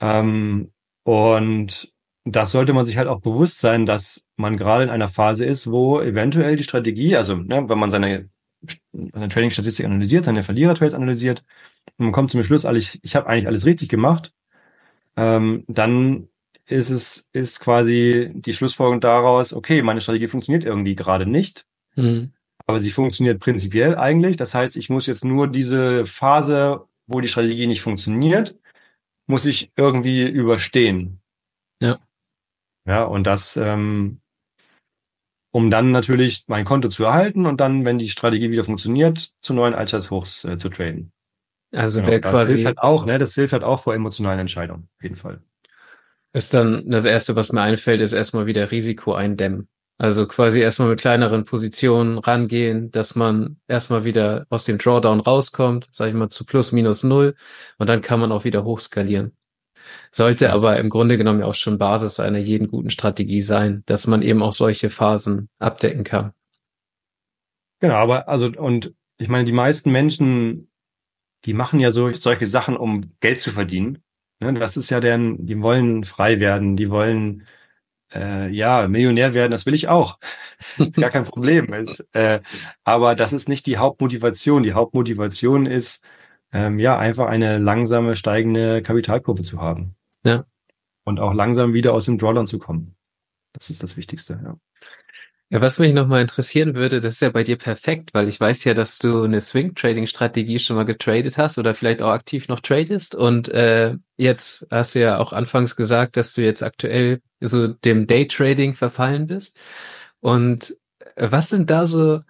Ähm, 0.02 0.74
und 1.04 1.94
das 2.32 2.52
sollte 2.52 2.74
man 2.74 2.86
sich 2.86 2.98
halt 2.98 3.08
auch 3.08 3.22
bewusst 3.22 3.60
sein, 3.60 3.86
dass 3.86 4.24
man 4.36 4.58
gerade 4.58 4.84
in 4.84 4.90
einer 4.90 5.08
Phase 5.08 5.46
ist, 5.46 5.72
wo 5.72 6.02
eventuell 6.02 6.56
die 6.56 6.64
Strategie, 6.64 7.16
also 7.16 7.36
ne, 7.36 7.68
wenn 7.70 7.80
man 7.80 7.90
seine, 7.90 8.30
seine 8.92 9.30
Trading-Statistik 9.30 9.86
analysiert, 9.86 10.26
seine 10.26 10.44
Verlierer-Trades 10.44 10.94
analysiert, 10.94 11.44
und 11.98 12.06
man 12.06 12.12
kommt 12.12 12.32
zum 12.32 12.44
Schluss, 12.44 12.66
ich, 12.66 13.00
ich 13.04 13.16
habe 13.16 13.28
eigentlich 13.28 13.48
alles 13.48 13.66
richtig 13.66 13.90
gemacht, 13.90 14.34
ähm, 15.16 15.64
dann 15.68 16.28
ist 16.66 16.90
es 16.90 17.28
ist 17.32 17.60
quasi 17.60 18.32
die 18.34 18.54
Schlussfolgerung 18.54 19.00
daraus, 19.00 19.54
okay, 19.54 19.82
meine 19.82 20.02
Strategie 20.02 20.28
funktioniert 20.28 20.66
irgendwie 20.66 20.96
gerade 20.96 21.26
nicht, 21.26 21.66
mhm. 21.96 22.34
aber 22.66 22.80
sie 22.80 22.92
funktioniert 22.92 23.40
prinzipiell 23.40 23.98
eigentlich. 23.98 24.36
Das 24.36 24.54
heißt, 24.54 24.76
ich 24.76 24.90
muss 24.90 25.08
jetzt 25.08 25.24
nur 25.24 25.48
diese 25.48 26.06
Phase, 26.06 26.86
wo 27.08 27.22
die 27.22 27.30
Strategie 27.30 27.68
nicht 27.68 27.82
funktioniert, 27.82 28.56
muss 29.28 29.46
ich 29.46 29.72
irgendwie 29.78 30.28
überstehen. 30.28 31.22
Ja. 32.88 33.04
Und 33.04 33.26
das, 33.26 33.58
ähm, 33.58 34.22
um 35.52 35.70
dann 35.70 35.92
natürlich 35.92 36.46
mein 36.48 36.66
Konto 36.66 36.90
zu 36.90 37.06
erhalten 37.06 37.46
und 37.46 37.60
dann, 37.60 37.86
wenn 37.86 37.98
die 37.98 38.10
Strategie 38.10 38.52
wieder 38.52 38.64
funktioniert, 38.64 39.32
zu 39.42 39.54
neuen 39.54 39.76
Allzeithochs 39.76 40.46
äh, 40.46 40.58
zu 40.58 40.70
traden. 40.70 41.12
Also 41.72 42.00
ja, 42.00 42.08
wer 42.08 42.20
das 42.22 42.32
quasi. 42.32 42.54
Das 42.54 42.62
hilft 42.62 42.68
halt 42.68 42.80
auch, 42.80 43.06
ne? 43.06 43.20
Das 43.20 43.34
hilft 43.34 43.54
halt 43.54 43.64
auch 43.64 43.84
vor 43.84 43.94
emotionalen 43.94 44.40
Entscheidungen, 44.40 44.90
auf 44.98 45.04
jeden 45.04 45.16
Fall. 45.16 45.42
Ist 46.34 46.54
dann 46.54 46.90
das 46.90 47.06
erste, 47.06 47.36
was 47.36 47.52
mir 47.52 47.62
einfällt, 47.62 48.02
ist 48.02 48.14
erstmal 48.14 48.46
wieder 48.46 48.72
Risiko 48.72 49.14
eindämmen. 49.14 49.68
Also 50.00 50.28
quasi 50.28 50.60
erstmal 50.60 50.90
mit 50.90 51.00
kleineren 51.00 51.44
Positionen 51.46 52.20
rangehen, 52.20 52.92
dass 52.92 53.16
man 53.16 53.60
erstmal 53.68 54.04
wieder 54.04 54.46
aus 54.50 54.64
dem 54.64 54.78
Drawdown 54.78 55.20
rauskommt, 55.20 55.88
sage 55.92 56.12
ich 56.12 56.16
mal 56.16 56.30
zu 56.30 56.46
plus 56.46 56.72
minus 56.72 57.04
null 57.04 57.36
und 57.80 57.90
dann 57.90 58.02
kann 58.02 58.20
man 58.20 58.32
auch 58.32 58.44
wieder 58.44 58.64
hochskalieren. 58.64 59.37
Sollte 60.12 60.52
aber 60.52 60.78
im 60.78 60.90
Grunde 60.90 61.18
genommen 61.18 61.40
ja 61.42 61.46
auch 61.46 61.54
schon 61.54 61.78
Basis 61.78 62.20
einer 62.20 62.38
jeden 62.40 62.68
guten 62.68 62.90
Strategie 62.90 63.42
sein, 63.42 63.84
dass 63.86 64.08
man 64.08 64.22
eben 64.22 64.42
auch 64.42 64.54
solche 64.54 64.90
Phasen 64.90 65.50
abdecken 65.60 66.04
kann. 66.04 66.34
Genau, 67.80 67.96
aber 67.96 68.28
also, 68.28 68.48
und 68.48 68.94
ich 69.18 69.28
meine, 69.28 69.46
die 69.46 69.52
meisten 69.52 69.92
Menschen, 69.92 70.70
die 71.46 71.54
machen 71.54 71.80
ja 71.80 71.92
so, 71.92 72.12
solche 72.12 72.48
Sachen, 72.48 72.76
um 72.78 73.14
Geld 73.20 73.40
zu 73.40 73.52
verdienen. 73.52 74.04
Ne, 74.40 74.54
das 74.54 74.78
ist 74.78 74.90
ja 74.90 75.00
deren, 75.00 75.46
die 75.46 75.62
wollen 75.62 76.04
frei 76.04 76.40
werden, 76.40 76.76
die 76.76 76.90
wollen 76.90 77.48
äh, 78.14 78.50
ja 78.50 78.88
Millionär 78.88 79.34
werden, 79.34 79.52
das 79.52 79.66
will 79.66 79.74
ich 79.74 79.88
auch. 79.88 80.20
ist 80.78 80.96
gar 80.96 81.10
kein 81.10 81.26
Problem. 81.26 81.74
Ist, 81.74 82.08
äh, 82.14 82.42
aber 82.84 83.16
das 83.16 83.34
ist 83.34 83.50
nicht 83.50 83.66
die 83.66 83.78
Hauptmotivation. 83.78 84.64
Die 84.64 84.74
Hauptmotivation 84.74 85.66
ist, 85.66 86.04
ähm, 86.58 86.80
ja, 86.80 86.98
einfach 86.98 87.28
eine 87.28 87.60
langsame 87.60 88.16
steigende 88.16 88.82
Kapitalkurve 88.82 89.44
zu 89.44 89.62
haben. 89.62 89.96
Ja. 90.26 90.44
Und 91.04 91.20
auch 91.20 91.34
langsam 91.34 91.74
wieder 91.74 91.94
aus 91.94 92.06
dem 92.06 92.18
Drawdown 92.18 92.48
zu 92.48 92.58
kommen. 92.58 92.96
Das 93.54 93.70
ist 93.70 93.84
das 93.84 93.96
Wichtigste, 93.96 94.40
ja. 94.44 94.58
Ja, 95.50 95.62
was 95.62 95.80
mich 95.80 95.94
nochmal 95.94 96.22
interessieren 96.22 96.76
würde, 96.76 97.00
das 97.00 97.14
ist 97.14 97.20
ja 97.22 97.30
bei 97.30 97.44
dir 97.44 97.58
perfekt, 97.58 98.10
weil 98.14 98.28
ich 98.28 98.38
weiß 98.38 98.66
ja, 98.66 98.74
dass 98.74 98.98
du 98.98 99.24
eine 99.24 99.40
Swing-Trading-Strategie 99.40 100.60
schon 100.60 100.76
mal 100.76 100.84
getradet 100.84 101.38
hast 101.38 101.58
oder 101.58 101.74
vielleicht 101.74 102.02
auch 102.02 102.10
aktiv 102.10 102.50
noch 102.50 102.60
tradest. 102.60 103.16
Und 103.16 103.48
äh, 103.50 103.96
jetzt 104.18 104.66
hast 104.70 104.96
du 104.96 105.00
ja 105.00 105.20
auch 105.20 105.32
anfangs 105.34 105.76
gesagt, 105.78 106.18
dass 106.18 106.34
du 106.34 106.42
jetzt 106.42 106.64
aktuell 106.64 107.22
so 107.40 107.68
dem 107.68 108.08
Day-Trading 108.08 108.74
verfallen 108.74 109.28
bist. 109.28 109.58
Und 110.20 110.76
was 111.16 111.50
sind 111.50 111.70
da 111.70 111.86
so, 111.86 112.22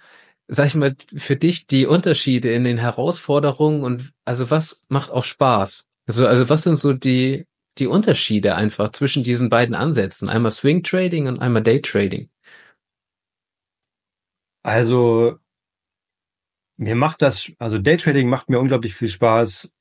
sag 0.47 0.67
ich 0.67 0.75
mal, 0.75 0.95
für 1.15 1.35
dich 1.35 1.67
die 1.67 1.85
Unterschiede 1.85 2.53
in 2.53 2.63
den 2.63 2.77
Herausforderungen 2.77 3.83
und 3.83 4.13
also 4.25 4.49
was 4.49 4.85
macht 4.89 5.11
auch 5.11 5.23
Spaß? 5.23 5.87
Also, 6.07 6.27
also 6.27 6.49
was 6.49 6.63
sind 6.63 6.77
so 6.77 6.93
die, 6.93 7.45
die 7.77 7.87
Unterschiede 7.87 8.55
einfach 8.55 8.89
zwischen 8.89 9.23
diesen 9.23 9.49
beiden 9.49 9.75
Ansätzen? 9.75 10.29
Einmal 10.29 10.51
Swing-Trading 10.51 11.27
und 11.27 11.39
einmal 11.39 11.63
Day-Trading. 11.63 12.29
Also 14.63 15.39
mir 16.77 16.95
macht 16.95 17.21
das, 17.21 17.51
also 17.57 17.77
Daytrading 17.79 18.29
macht 18.29 18.49
mir 18.49 18.59
unglaublich 18.59 18.95
viel 18.95 19.09
Spaß, 19.09 19.73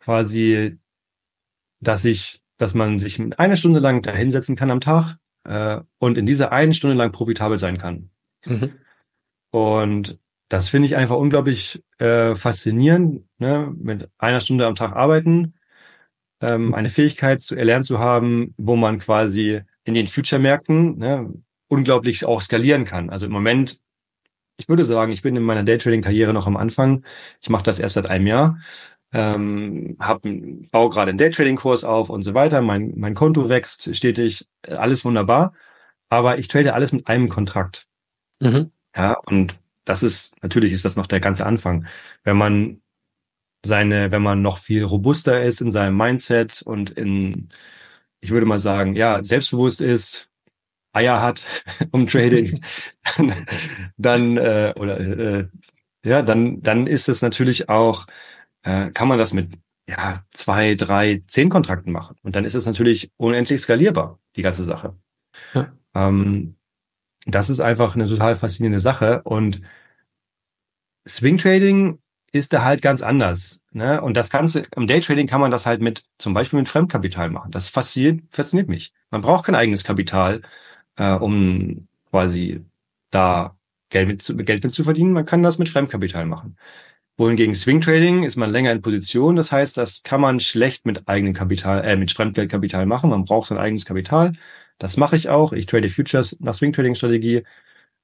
quasi, 0.00 0.78
dass 1.80 2.04
ich, 2.04 2.42
dass 2.58 2.74
man 2.74 2.98
sich 2.98 3.20
eine 3.38 3.56
Stunde 3.56 3.80
lang 3.80 4.02
da 4.02 4.12
hinsetzen 4.12 4.56
kann 4.56 4.70
am 4.70 4.80
Tag 4.80 5.18
äh, 5.44 5.80
und 5.98 6.18
in 6.18 6.26
dieser 6.26 6.52
einen 6.52 6.74
Stunde 6.74 6.96
lang 6.96 7.12
profitabel 7.12 7.58
sein 7.58 7.78
kann. 7.78 8.10
Mhm. 8.44 8.74
Und 9.50 10.18
das 10.48 10.68
finde 10.68 10.86
ich 10.86 10.96
einfach 10.96 11.16
unglaublich 11.16 11.82
äh, 11.98 12.34
faszinierend, 12.34 13.24
ne? 13.38 13.72
mit 13.76 14.08
einer 14.18 14.40
Stunde 14.40 14.66
am 14.66 14.74
Tag 14.74 14.94
arbeiten, 14.94 15.54
ähm, 16.40 16.74
eine 16.74 16.88
Fähigkeit 16.88 17.42
zu 17.42 17.54
erlernen 17.54 17.84
zu 17.84 17.98
haben, 17.98 18.54
wo 18.56 18.76
man 18.76 18.98
quasi 18.98 19.62
in 19.84 19.94
den 19.94 20.08
Future-Märkten 20.08 20.98
ne, 20.98 21.32
unglaublich 21.68 22.24
auch 22.24 22.40
skalieren 22.40 22.84
kann. 22.84 23.10
Also 23.10 23.26
im 23.26 23.32
Moment 23.32 23.80
ich 24.58 24.68
würde 24.68 24.84
sagen, 24.84 25.12
ich 25.12 25.22
bin 25.22 25.36
in 25.36 25.42
meiner 25.42 25.62
Daytrading-Karriere 25.62 26.34
noch 26.34 26.46
am 26.46 26.56
Anfang. 26.56 27.04
Ich 27.40 27.48
mache 27.48 27.62
das 27.62 27.78
erst 27.78 27.94
seit 27.94 28.10
einem 28.10 28.26
Jahr. 28.26 28.58
Ähm, 29.12 29.96
hab, 30.00 30.22
baue 30.70 30.90
gerade 30.90 31.10
einen 31.10 31.18
Daytrading-Kurs 31.18 31.84
auf 31.84 32.10
und 32.10 32.22
so 32.22 32.34
weiter. 32.34 32.60
Mein, 32.60 32.92
mein 32.96 33.14
Konto 33.14 33.48
wächst 33.48 33.94
stetig, 33.96 34.46
alles 34.66 35.04
wunderbar. 35.04 35.54
Aber 36.10 36.38
ich 36.38 36.48
trade 36.48 36.74
alles 36.74 36.92
mit 36.92 37.06
einem 37.06 37.28
Kontrakt. 37.28 37.86
Mhm. 38.40 38.72
Ja, 38.96 39.14
und 39.26 39.58
das 39.84 40.02
ist, 40.02 40.42
natürlich 40.42 40.72
ist 40.72 40.84
das 40.84 40.96
noch 40.96 41.06
der 41.06 41.20
ganze 41.20 41.46
Anfang. 41.46 41.86
Wenn 42.24 42.36
man 42.36 42.82
seine, 43.64 44.10
wenn 44.12 44.22
man 44.22 44.42
noch 44.42 44.58
viel 44.58 44.84
robuster 44.84 45.42
ist 45.44 45.60
in 45.60 45.72
seinem 45.72 45.96
Mindset 45.96 46.62
und 46.62 46.90
in, 46.90 47.50
ich 48.20 48.30
würde 48.30 48.46
mal 48.46 48.58
sagen, 48.58 48.94
ja, 48.96 49.22
selbstbewusst 49.24 49.80
ist, 49.80 50.30
Eier 50.92 51.22
hat 51.22 51.44
um 51.92 52.06
Trading, 52.08 52.62
dann, 53.16 53.46
dann 53.96 54.36
äh, 54.38 54.74
oder 54.76 55.00
äh, 55.00 55.48
ja, 56.04 56.22
dann 56.22 56.62
dann 56.62 56.86
ist 56.86 57.08
es 57.08 57.22
natürlich 57.22 57.68
auch, 57.68 58.06
äh, 58.62 58.90
kann 58.92 59.08
man 59.08 59.18
das 59.18 59.32
mit 59.34 59.52
ja 59.88 60.24
zwei, 60.32 60.74
drei, 60.74 61.22
zehn 61.28 61.48
Kontrakten 61.50 61.92
machen 61.92 62.16
und 62.22 62.36
dann 62.36 62.44
ist 62.44 62.54
es 62.54 62.66
natürlich 62.66 63.12
unendlich 63.16 63.60
skalierbar 63.60 64.20
die 64.36 64.42
ganze 64.42 64.64
Sache. 64.64 64.96
Ja. 65.54 65.72
Ähm, 65.94 66.57
das 67.28 67.50
ist 67.50 67.60
einfach 67.60 67.94
eine 67.94 68.06
total 68.06 68.34
faszinierende 68.36 68.80
Sache 68.80 69.22
und 69.22 69.60
Swing 71.06 71.38
Trading 71.38 71.98
ist 72.32 72.52
da 72.52 72.64
halt 72.64 72.82
ganz 72.82 73.02
anders. 73.02 73.62
Ne? 73.72 74.00
Und 74.00 74.16
das 74.16 74.30
Ganze, 74.30 74.64
im 74.76 74.86
Daytrading 74.86 75.26
kann 75.26 75.40
man 75.40 75.50
das 75.50 75.66
halt 75.66 75.80
mit, 75.80 76.04
zum 76.18 76.34
Beispiel 76.34 76.58
mit 76.58 76.68
Fremdkapital 76.68 77.30
machen. 77.30 77.50
Das 77.50 77.68
fasziniert, 77.68 78.22
fasziniert 78.30 78.68
mich. 78.68 78.92
Man 79.10 79.22
braucht 79.22 79.46
kein 79.46 79.54
eigenes 79.54 79.84
Kapital, 79.84 80.42
äh, 80.96 81.12
um 81.12 81.88
quasi 82.10 82.64
da 83.10 83.56
Geld 83.90 84.08
mit, 84.08 84.22
zu, 84.22 84.36
Geld 84.36 84.62
mit 84.62 84.72
zu 84.72 84.84
verdienen. 84.84 85.12
Man 85.12 85.24
kann 85.24 85.42
das 85.42 85.58
mit 85.58 85.68
Fremdkapital 85.68 86.26
machen. 86.26 86.56
Wohingegen 87.16 87.54
Swing 87.54 87.80
Trading 87.80 88.24
ist 88.24 88.36
man 88.36 88.50
länger 88.50 88.72
in 88.72 88.82
Position. 88.82 89.36
Das 89.36 89.50
heißt, 89.50 89.76
das 89.76 90.02
kann 90.02 90.20
man 90.20 90.40
schlecht 90.40 90.86
mit 90.86 91.08
eigenem 91.08 91.34
Kapital, 91.34 91.84
äh, 91.84 91.96
mit 91.96 92.12
Fremdgeldkapital 92.12 92.86
machen. 92.86 93.10
Man 93.10 93.24
braucht 93.24 93.48
sein 93.48 93.58
eigenes 93.58 93.84
Kapital. 93.86 94.34
Das 94.78 94.96
mache 94.96 95.16
ich 95.16 95.28
auch. 95.28 95.52
Ich 95.52 95.66
trade 95.66 95.88
Futures 95.88 96.38
nach 96.40 96.54
Swing 96.54 96.72
Trading 96.72 96.94
Strategie. 96.94 97.42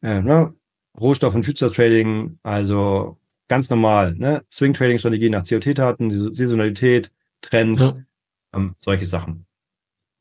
Äh, 0.02 0.20
ne? 0.20 0.54
Rohstoff 0.98 1.34
und 1.34 1.44
Future 1.44 1.72
Trading, 1.72 2.38
also 2.42 3.18
ganz 3.48 3.68
normal, 3.70 4.14
ne? 4.14 4.44
Swing 4.50 4.74
Trading 4.74 4.98
Strategie 4.98 5.30
nach 5.30 5.46
COT-Daten, 5.46 6.10
Saisonalität, 6.32 7.12
Trend, 7.40 7.80
ja. 7.80 7.96
ähm, 8.54 8.74
solche 8.78 9.06
Sachen. 9.06 9.46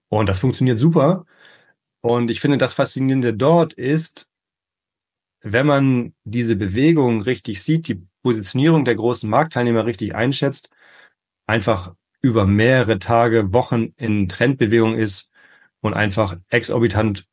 Und 0.10 0.30
das 0.30 0.40
funktioniert 0.40 0.78
super. 0.78 1.26
Und 2.02 2.30
ich 2.30 2.40
finde, 2.40 2.58
das 2.58 2.74
Faszinierende 2.74 3.34
dort 3.34 3.74
ist, 3.74 4.30
wenn 5.42 5.68
man 5.68 6.14
diese 6.24 6.56
Bewegung 6.56 7.22
richtig 7.22 7.62
sieht, 7.62 7.88
die 7.88 8.06
Positionierung 8.24 8.86
der 8.86 8.96
großen 8.96 9.30
Marktteilnehmer 9.30 9.86
richtig 9.86 10.16
einschätzt, 10.16 10.74
einfach 11.46 11.94
über 12.22 12.46
mehrere 12.46 13.00
Tage, 13.00 13.54
Wochen 13.54 13.94
in 13.98 14.30
Trendbewegung 14.30 14.98
ist 14.98 15.33
und 15.84 15.94
einfach 15.94 16.38
exorbitant 16.50 17.26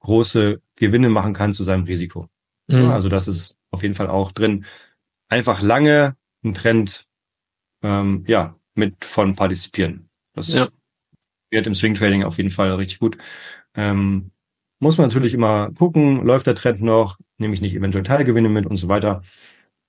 große 0.00 0.60
Gewinne 0.76 1.08
machen 1.08 1.32
kann 1.32 1.52
zu 1.52 1.64
seinem 1.64 1.84
Risiko. 1.84 2.28
Mhm. 2.68 2.90
Also 2.90 3.08
das 3.08 3.26
ist 3.26 3.56
auf 3.70 3.82
jeden 3.82 3.94
Fall 3.94 4.08
auch 4.08 4.32
drin. 4.32 4.66
Einfach 5.28 5.62
lange 5.62 6.14
ein 6.44 6.54
Trend, 6.54 7.06
ähm, 7.82 8.24
ja, 8.28 8.54
mit 8.74 9.04
von 9.04 9.34
partizipieren. 9.34 10.10
Das 10.34 10.52
ja. 10.52 10.68
wird 11.50 11.66
im 11.66 11.74
Swing 11.74 11.94
Trading 11.94 12.22
auf 12.22 12.36
jeden 12.36 12.50
Fall 12.50 12.72
richtig 12.74 12.98
gut. 12.98 13.16
Ähm, 13.74 14.30
muss 14.78 14.98
man 14.98 15.08
natürlich 15.08 15.32
immer 15.32 15.70
gucken, 15.72 16.22
läuft 16.22 16.46
der 16.46 16.54
Trend 16.54 16.82
noch, 16.82 17.18
nehme 17.38 17.54
ich 17.54 17.62
nicht 17.62 17.74
eventuell 17.74 18.04
Teilgewinne 18.04 18.50
mit 18.50 18.66
und 18.66 18.76
so 18.76 18.88
weiter, 18.88 19.22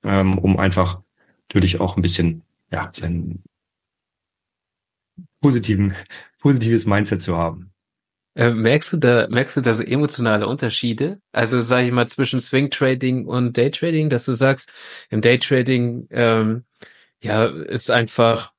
ähm, 0.04 0.38
um 0.40 0.58
einfach 0.58 1.02
natürlich 1.50 1.82
auch 1.82 1.98
ein 1.98 2.02
bisschen, 2.02 2.44
ja, 2.72 2.90
sein 2.94 3.44
positiven, 5.42 5.94
positives 6.40 6.86
Mindset 6.86 7.22
zu 7.22 7.38
haben. 7.38 7.74
Äh, 8.38 8.52
merkst 8.52 8.94
du 8.94 8.98
da, 8.98 9.28
merkst 9.32 9.58
du 9.58 9.62
da 9.62 9.74
so 9.74 9.82
emotionale 9.84 10.48
Unterschiede? 10.48 11.20
Also 11.32 11.60
sage 11.62 11.88
ich 11.88 11.92
mal 11.92 12.08
zwischen 12.08 12.40
Swing 12.40 12.70
Trading 12.70 13.26
und 13.26 13.58
Day 13.58 13.72
Trading, 13.72 14.10
dass 14.12 14.26
du 14.26 14.34
sagst, 14.34 14.72
im 15.10 15.22
Day 15.22 15.40
Trading 15.40 16.08
ähm, 16.12 16.64
ja 17.24 17.46
ist 17.46 17.92
einfach, 17.92 18.54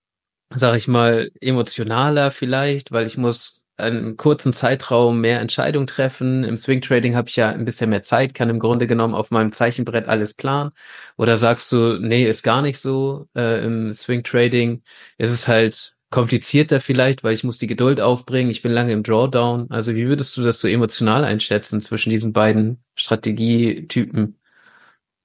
sage 0.55 0.79
ich 0.79 0.89
mal, 0.89 1.31
emotionaler 1.41 2.31
vielleicht, 2.33 2.93
weil 2.93 3.07
ich 3.07 3.19
muss 3.19 3.65
einem 3.79 4.17
kurzen 4.17 4.53
Zeitraum 4.53 5.21
mehr 5.21 5.41
Entscheidungen 5.41 5.87
treffen. 5.89 6.45
Im 6.45 6.57
Swing 6.59 6.81
Trading 6.83 7.17
habe 7.17 7.29
ich 7.31 7.37
ja 7.37 7.51
ein 7.51 7.65
bisschen 7.65 7.91
mehr 7.91 8.03
Zeit, 8.03 8.35
kann 8.35 8.51
im 8.51 8.61
Grunde 8.61 8.87
genommen 8.89 9.15
auf 9.15 9.31
meinem 9.33 9.53
Zeichenbrett 9.53 10.09
alles 10.09 10.35
planen. 10.35 10.73
Oder 11.19 11.37
sagst 11.39 11.73
du, 11.73 11.99
nee, 12.01 12.25
ist 12.27 12.43
gar 12.45 12.63
nicht 12.63 12.81
so. 12.81 13.29
Äh, 13.37 13.65
Im 13.67 13.93
Swing 13.95 14.25
Trading 14.25 14.83
ist 15.19 15.31
es 15.31 15.49
halt 15.49 15.97
komplizierter 16.11 16.81
vielleicht, 16.81 17.23
weil 17.25 17.35
ich 17.35 17.45
muss 17.45 17.59
die 17.59 17.67
Geduld 17.67 18.01
aufbringen. 18.01 18.51
Ich 18.51 18.63
bin 18.63 18.73
lange 18.73 18.93
im 18.93 19.03
Drawdown. 19.03 19.71
Also 19.71 19.95
wie 19.95 20.07
würdest 20.07 20.37
du 20.37 20.43
das 20.43 20.61
so 20.61 20.69
emotional 20.69 21.25
einschätzen 21.25 21.81
zwischen 21.81 22.11
diesen 22.11 22.33
beiden 22.33 22.83
Strategietypen? 22.95 24.37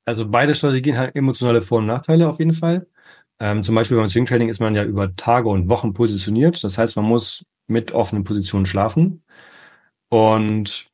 Also 0.06 0.28
beide 0.30 0.56
Strategien 0.56 0.98
haben 0.98 1.12
emotionale 1.16 1.62
Vor- 1.62 1.80
und 1.80 1.86
Nachteile 1.86 2.28
auf 2.28 2.40
jeden 2.40 2.52
Fall. 2.52 2.88
Ähm, 3.40 3.64
zum 3.64 3.76
Beispiel 3.76 3.98
beim 3.98 4.08
Swing 4.08 4.26
Trading 4.26 4.50
ist 4.50 4.60
man 4.60 4.76
ja 4.76 4.84
über 4.84 5.16
Tage 5.16 5.50
und 5.50 5.70
Wochen 5.70 5.94
positioniert. 5.94 6.64
Das 6.64 6.78
heißt, 6.78 6.96
man 6.98 7.06
muss 7.06 7.46
mit 7.68 7.94
offenen 7.94 8.24
Positionen 8.26 8.66
schlafen. 8.66 9.24
Und 10.10 10.90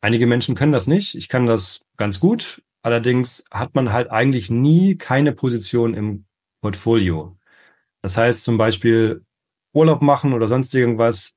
einige 0.00 0.26
Menschen 0.26 0.54
können 0.54 0.72
das 0.72 0.88
nicht. 0.88 1.14
Ich 1.14 1.28
kann 1.28 1.46
das 1.46 1.86
ganz 1.96 2.20
gut. 2.20 2.62
Allerdings 2.82 3.44
hat 3.50 3.74
man 3.74 3.92
halt 3.92 4.10
eigentlich 4.10 4.50
nie 4.50 4.96
keine 4.96 5.32
Position 5.32 5.94
im 5.94 6.26
Portfolio. 6.60 7.36
Das 8.02 8.16
heißt 8.16 8.44
zum 8.44 8.58
Beispiel 8.58 9.24
Urlaub 9.72 10.02
machen 10.02 10.32
oder 10.32 10.48
sonst 10.48 10.74
irgendwas, 10.74 11.34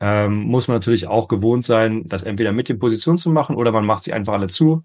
ähm, 0.00 0.40
muss 0.42 0.68
man 0.68 0.76
natürlich 0.76 1.06
auch 1.06 1.28
gewohnt 1.28 1.64
sein, 1.64 2.08
das 2.08 2.22
entweder 2.24 2.52
mit 2.52 2.68
den 2.68 2.78
Positionen 2.78 3.18
zu 3.18 3.30
machen 3.30 3.56
oder 3.56 3.72
man 3.72 3.86
macht 3.86 4.02
sie 4.02 4.12
einfach 4.12 4.34
alle 4.34 4.48
zu 4.48 4.84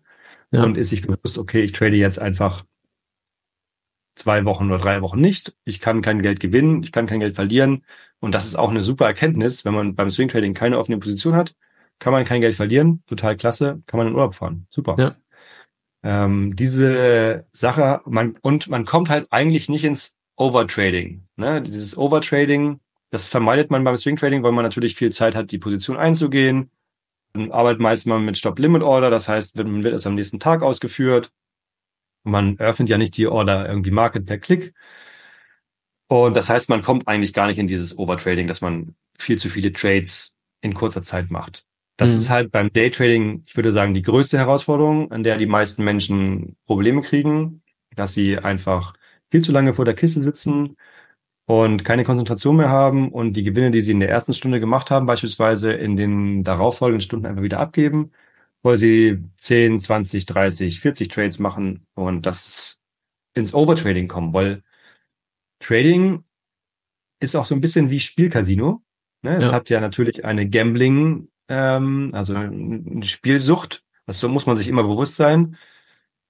ja. 0.51 0.63
und 0.63 0.77
ist 0.77 0.89
sich 0.89 1.01
bewusst, 1.01 1.37
okay, 1.37 1.61
ich 1.61 1.71
trade 1.71 1.95
jetzt 1.95 2.19
einfach 2.19 2.65
zwei 4.15 4.45
Wochen 4.45 4.65
oder 4.65 4.79
drei 4.79 5.01
Wochen 5.01 5.19
nicht. 5.19 5.55
Ich 5.63 5.79
kann 5.79 6.01
kein 6.01 6.21
Geld 6.21 6.39
gewinnen, 6.39 6.83
ich 6.83 6.91
kann 6.91 7.07
kein 7.07 7.21
Geld 7.21 7.35
verlieren. 7.35 7.85
Und 8.19 8.35
das 8.35 8.45
ist 8.45 8.55
auch 8.55 8.69
eine 8.69 8.83
super 8.83 9.05
Erkenntnis, 9.05 9.65
wenn 9.65 9.73
man 9.73 9.95
beim 9.95 10.11
Swing 10.11 10.27
Trading 10.27 10.53
keine 10.53 10.77
offene 10.77 10.97
Position 10.97 11.35
hat, 11.35 11.55
kann 11.99 12.13
man 12.13 12.25
kein 12.25 12.41
Geld 12.41 12.55
verlieren. 12.55 13.03
Total 13.07 13.35
klasse, 13.37 13.81
kann 13.85 13.97
man 13.97 14.07
in 14.07 14.13
Urlaub 14.13 14.35
fahren. 14.35 14.67
Super. 14.69 14.95
Ja. 14.97 15.15
Ähm, 16.03 16.55
diese 16.55 17.45
Sache, 17.51 18.01
man, 18.05 18.37
und 18.41 18.69
man 18.69 18.85
kommt 18.85 19.09
halt 19.09 19.27
eigentlich 19.31 19.69
nicht 19.69 19.83
ins 19.83 20.15
Overtrading. 20.35 21.25
Ne? 21.35 21.61
Dieses 21.61 21.97
Overtrading, 21.97 22.79
das 23.11 23.27
vermeidet 23.27 23.71
man 23.71 23.83
beim 23.83 23.97
Swing 23.97 24.17
Trading, 24.17 24.43
weil 24.43 24.51
man 24.51 24.63
natürlich 24.63 24.95
viel 24.95 25.11
Zeit 25.11 25.35
hat, 25.35 25.51
die 25.51 25.57
Position 25.57 25.97
einzugehen. 25.97 26.69
Man 27.33 27.51
arbeitet 27.51 27.81
meist 27.81 28.07
mal 28.07 28.19
mit 28.19 28.37
Stop-Limit-Order, 28.37 29.09
das 29.09 29.27
heißt, 29.27 29.57
man 29.57 29.83
wird 29.83 29.93
es 29.93 30.07
am 30.07 30.15
nächsten 30.15 30.39
Tag 30.39 30.61
ausgeführt. 30.61 31.31
Man 32.23 32.59
öffnet 32.59 32.89
ja 32.89 32.97
nicht 32.97 33.17
die 33.17 33.27
Order 33.27 33.67
irgendwie 33.67 33.91
Market 33.91 34.25
per 34.25 34.37
Klick. 34.37 34.73
Und 36.07 36.35
das 36.35 36.49
heißt, 36.49 36.69
man 36.69 36.81
kommt 36.81 37.07
eigentlich 37.07 37.33
gar 37.33 37.47
nicht 37.47 37.59
in 37.59 37.67
dieses 37.67 37.97
Overtrading, 37.97 38.47
dass 38.47 38.61
man 38.61 38.95
viel 39.17 39.37
zu 39.37 39.49
viele 39.49 39.71
Trades 39.71 40.35
in 40.61 40.73
kurzer 40.73 41.01
Zeit 41.01 41.29
macht. 41.29 41.65
Das 41.97 42.11
mhm. 42.11 42.17
ist 42.17 42.29
halt 42.29 42.51
beim 42.51 42.71
Daytrading, 42.73 43.43
ich 43.45 43.55
würde 43.55 43.71
sagen, 43.71 43.93
die 43.93 44.01
größte 44.01 44.37
Herausforderung, 44.37 45.11
an 45.11 45.23
der 45.23 45.37
die 45.37 45.45
meisten 45.45 45.83
Menschen 45.83 46.57
Probleme 46.65 47.01
kriegen, 47.01 47.61
dass 47.95 48.13
sie 48.13 48.37
einfach 48.37 48.93
viel 49.29 49.43
zu 49.43 49.51
lange 49.51 49.73
vor 49.73 49.85
der 49.85 49.93
Kiste 49.93 50.21
sitzen 50.21 50.77
und 51.49 51.83
keine 51.83 52.03
Konzentration 52.03 52.57
mehr 52.57 52.69
haben 52.69 53.11
und 53.11 53.33
die 53.33 53.41
Gewinne, 53.41 53.71
die 53.71 53.81
sie 53.81 53.93
in 53.93 53.99
der 53.99 54.09
ersten 54.09 54.35
Stunde 54.35 54.59
gemacht 54.59 54.91
haben, 54.91 55.07
beispielsweise 55.07 55.73
in 55.73 55.95
den 55.95 56.43
darauffolgenden 56.43 57.01
Stunden 57.01 57.25
einfach 57.25 57.41
wieder 57.41 57.59
abgeben, 57.59 58.11
weil 58.61 58.77
sie 58.77 59.23
10, 59.39 59.79
20, 59.79 60.27
30, 60.27 60.79
40 60.79 61.07
Trades 61.07 61.39
machen 61.39 61.87
und 61.95 62.27
das 62.27 62.81
ins 63.33 63.55
Overtrading 63.55 64.07
kommen, 64.07 64.31
weil 64.31 64.61
Trading 65.59 66.23
ist 67.19 67.35
auch 67.35 67.45
so 67.45 67.55
ein 67.55 67.61
bisschen 67.61 67.89
wie 67.89 67.99
Spielcasino. 67.99 68.83
Ne? 69.23 69.37
Es 69.37 69.45
ja. 69.45 69.51
hat 69.51 69.71
ja 69.71 69.79
natürlich 69.81 70.25
eine 70.25 70.47
Gambling, 70.47 71.29
ähm, 71.47 72.11
also 72.13 72.35
eine 72.35 73.01
Spielsucht. 73.01 73.83
Das 74.05 74.21
muss 74.21 74.45
man 74.45 74.55
sich 74.55 74.67
immer 74.67 74.83
bewusst 74.83 75.15
sein. 75.15 75.57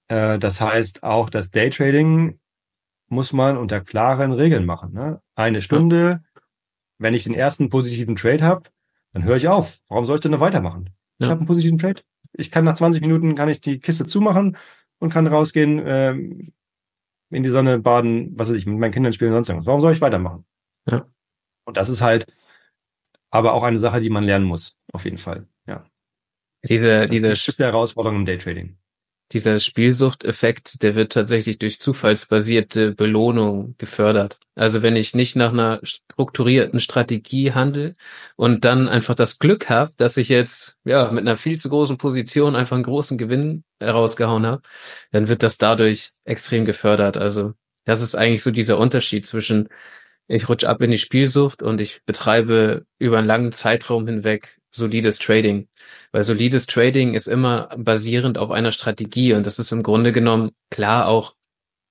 Äh, 0.07 0.39
das 0.39 0.61
heißt 0.61 1.03
auch 1.03 1.29
das 1.29 1.51
Daytrading 1.51 2.39
muss 3.09 3.33
man 3.33 3.57
unter 3.57 3.81
klaren 3.81 4.31
Regeln 4.31 4.65
machen. 4.65 4.93
Ne? 4.93 5.21
Eine 5.35 5.61
Stunde, 5.61 6.23
wenn 6.97 7.13
ich 7.13 7.23
den 7.23 7.33
ersten 7.33 7.69
positiven 7.69 8.15
Trade 8.15 8.43
habe, 8.43 8.69
dann 9.13 9.23
höre 9.23 9.37
ich 9.37 9.47
auf. 9.47 9.79
Warum 9.87 10.05
soll 10.05 10.15
ich 10.15 10.21
denn 10.21 10.31
noch 10.31 10.39
weitermachen? 10.39 10.89
Ich 11.17 11.25
ja. 11.25 11.31
habe 11.31 11.39
einen 11.39 11.47
positiven 11.47 11.79
Trade. 11.79 12.01
Ich 12.33 12.51
kann 12.51 12.65
nach 12.65 12.75
20 12.75 13.01
Minuten 13.01 13.35
kann 13.35 13.49
ich 13.49 13.61
die 13.61 13.79
Kiste 13.79 14.05
zumachen 14.05 14.57
und 14.99 15.11
kann 15.11 15.27
rausgehen, 15.27 15.81
ähm, 15.83 16.51
in 17.31 17.43
die 17.43 17.49
Sonne 17.49 17.79
baden, 17.79 18.37
was 18.37 18.49
weiß 18.49 18.55
ich, 18.55 18.65
mit 18.65 18.77
meinen 18.77 18.91
Kindern 18.91 19.13
spielen 19.13 19.31
und 19.31 19.35
sonst 19.35 19.49
irgendwas. 19.49 19.67
Warum 19.67 19.81
soll 19.81 19.93
ich 19.93 20.01
weitermachen? 20.01 20.45
Ja. 20.89 21.07
Und 21.65 21.77
das 21.77 21.89
ist 21.89 22.01
halt 22.01 22.27
aber 23.31 23.53
auch 23.53 23.63
eine 23.63 23.79
Sache, 23.79 24.01
die 24.01 24.09
man 24.09 24.23
lernen 24.23 24.45
muss, 24.45 24.79
auf 24.91 25.05
jeden 25.05 25.17
Fall. 25.17 25.47
Ja. 25.67 25.85
Diese, 26.67 27.01
das 27.01 27.09
diese 27.09 27.31
ist 27.31 27.59
die 27.59 27.63
Herausforderung 27.63 28.19
im 28.19 28.25
Daytrading 28.25 28.77
dieser 29.31 29.59
Spielsuchteffekt, 29.59 30.81
der 30.81 30.95
wird 30.95 31.13
tatsächlich 31.13 31.59
durch 31.59 31.79
zufallsbasierte 31.79 32.93
Belohnung 32.93 33.75
gefördert. 33.77 34.39
Also 34.55 34.81
wenn 34.81 34.95
ich 34.95 35.13
nicht 35.13 35.35
nach 35.35 35.53
einer 35.53 35.79
strukturierten 35.83 36.79
Strategie 36.79 37.53
handle 37.53 37.95
und 38.35 38.65
dann 38.65 38.89
einfach 38.89 39.15
das 39.15 39.39
Glück 39.39 39.69
habe, 39.69 39.91
dass 39.97 40.17
ich 40.17 40.29
jetzt 40.29 40.77
ja 40.83 41.11
mit 41.11 41.27
einer 41.27 41.37
viel 41.37 41.59
zu 41.59 41.69
großen 41.69 41.97
Position 41.97 42.55
einfach 42.55 42.75
einen 42.75 42.83
großen 42.83 43.17
Gewinn 43.17 43.63
herausgehauen 43.79 44.45
habe, 44.45 44.61
dann 45.11 45.27
wird 45.27 45.43
das 45.43 45.57
dadurch 45.57 46.11
extrem 46.25 46.65
gefördert. 46.65 47.17
Also 47.17 47.53
das 47.85 48.01
ist 48.01 48.15
eigentlich 48.15 48.43
so 48.43 48.51
dieser 48.51 48.77
Unterschied 48.77 49.25
zwischen 49.25 49.69
ich 50.31 50.47
rutsche 50.47 50.69
ab 50.69 50.81
in 50.81 50.91
die 50.91 50.99
Spielsucht 50.99 51.63
und 51.63 51.81
ich 51.81 52.05
betreibe 52.05 52.85
über 52.99 53.17
einen 53.17 53.25
langen 53.25 53.51
Zeitraum 53.51 54.05
hinweg 54.05 54.58
solides 54.71 55.19
Trading. 55.19 55.67
Weil 56.11 56.23
solides 56.23 56.67
Trading 56.67 57.13
ist 57.13 57.27
immer 57.27 57.69
basierend 57.77 58.37
auf 58.37 58.51
einer 58.51 58.71
Strategie 58.71 59.33
und 59.33 59.45
das 59.45 59.59
ist 59.59 59.71
im 59.71 59.83
Grunde 59.83 60.11
genommen 60.11 60.51
klar 60.69 61.07
auch 61.07 61.35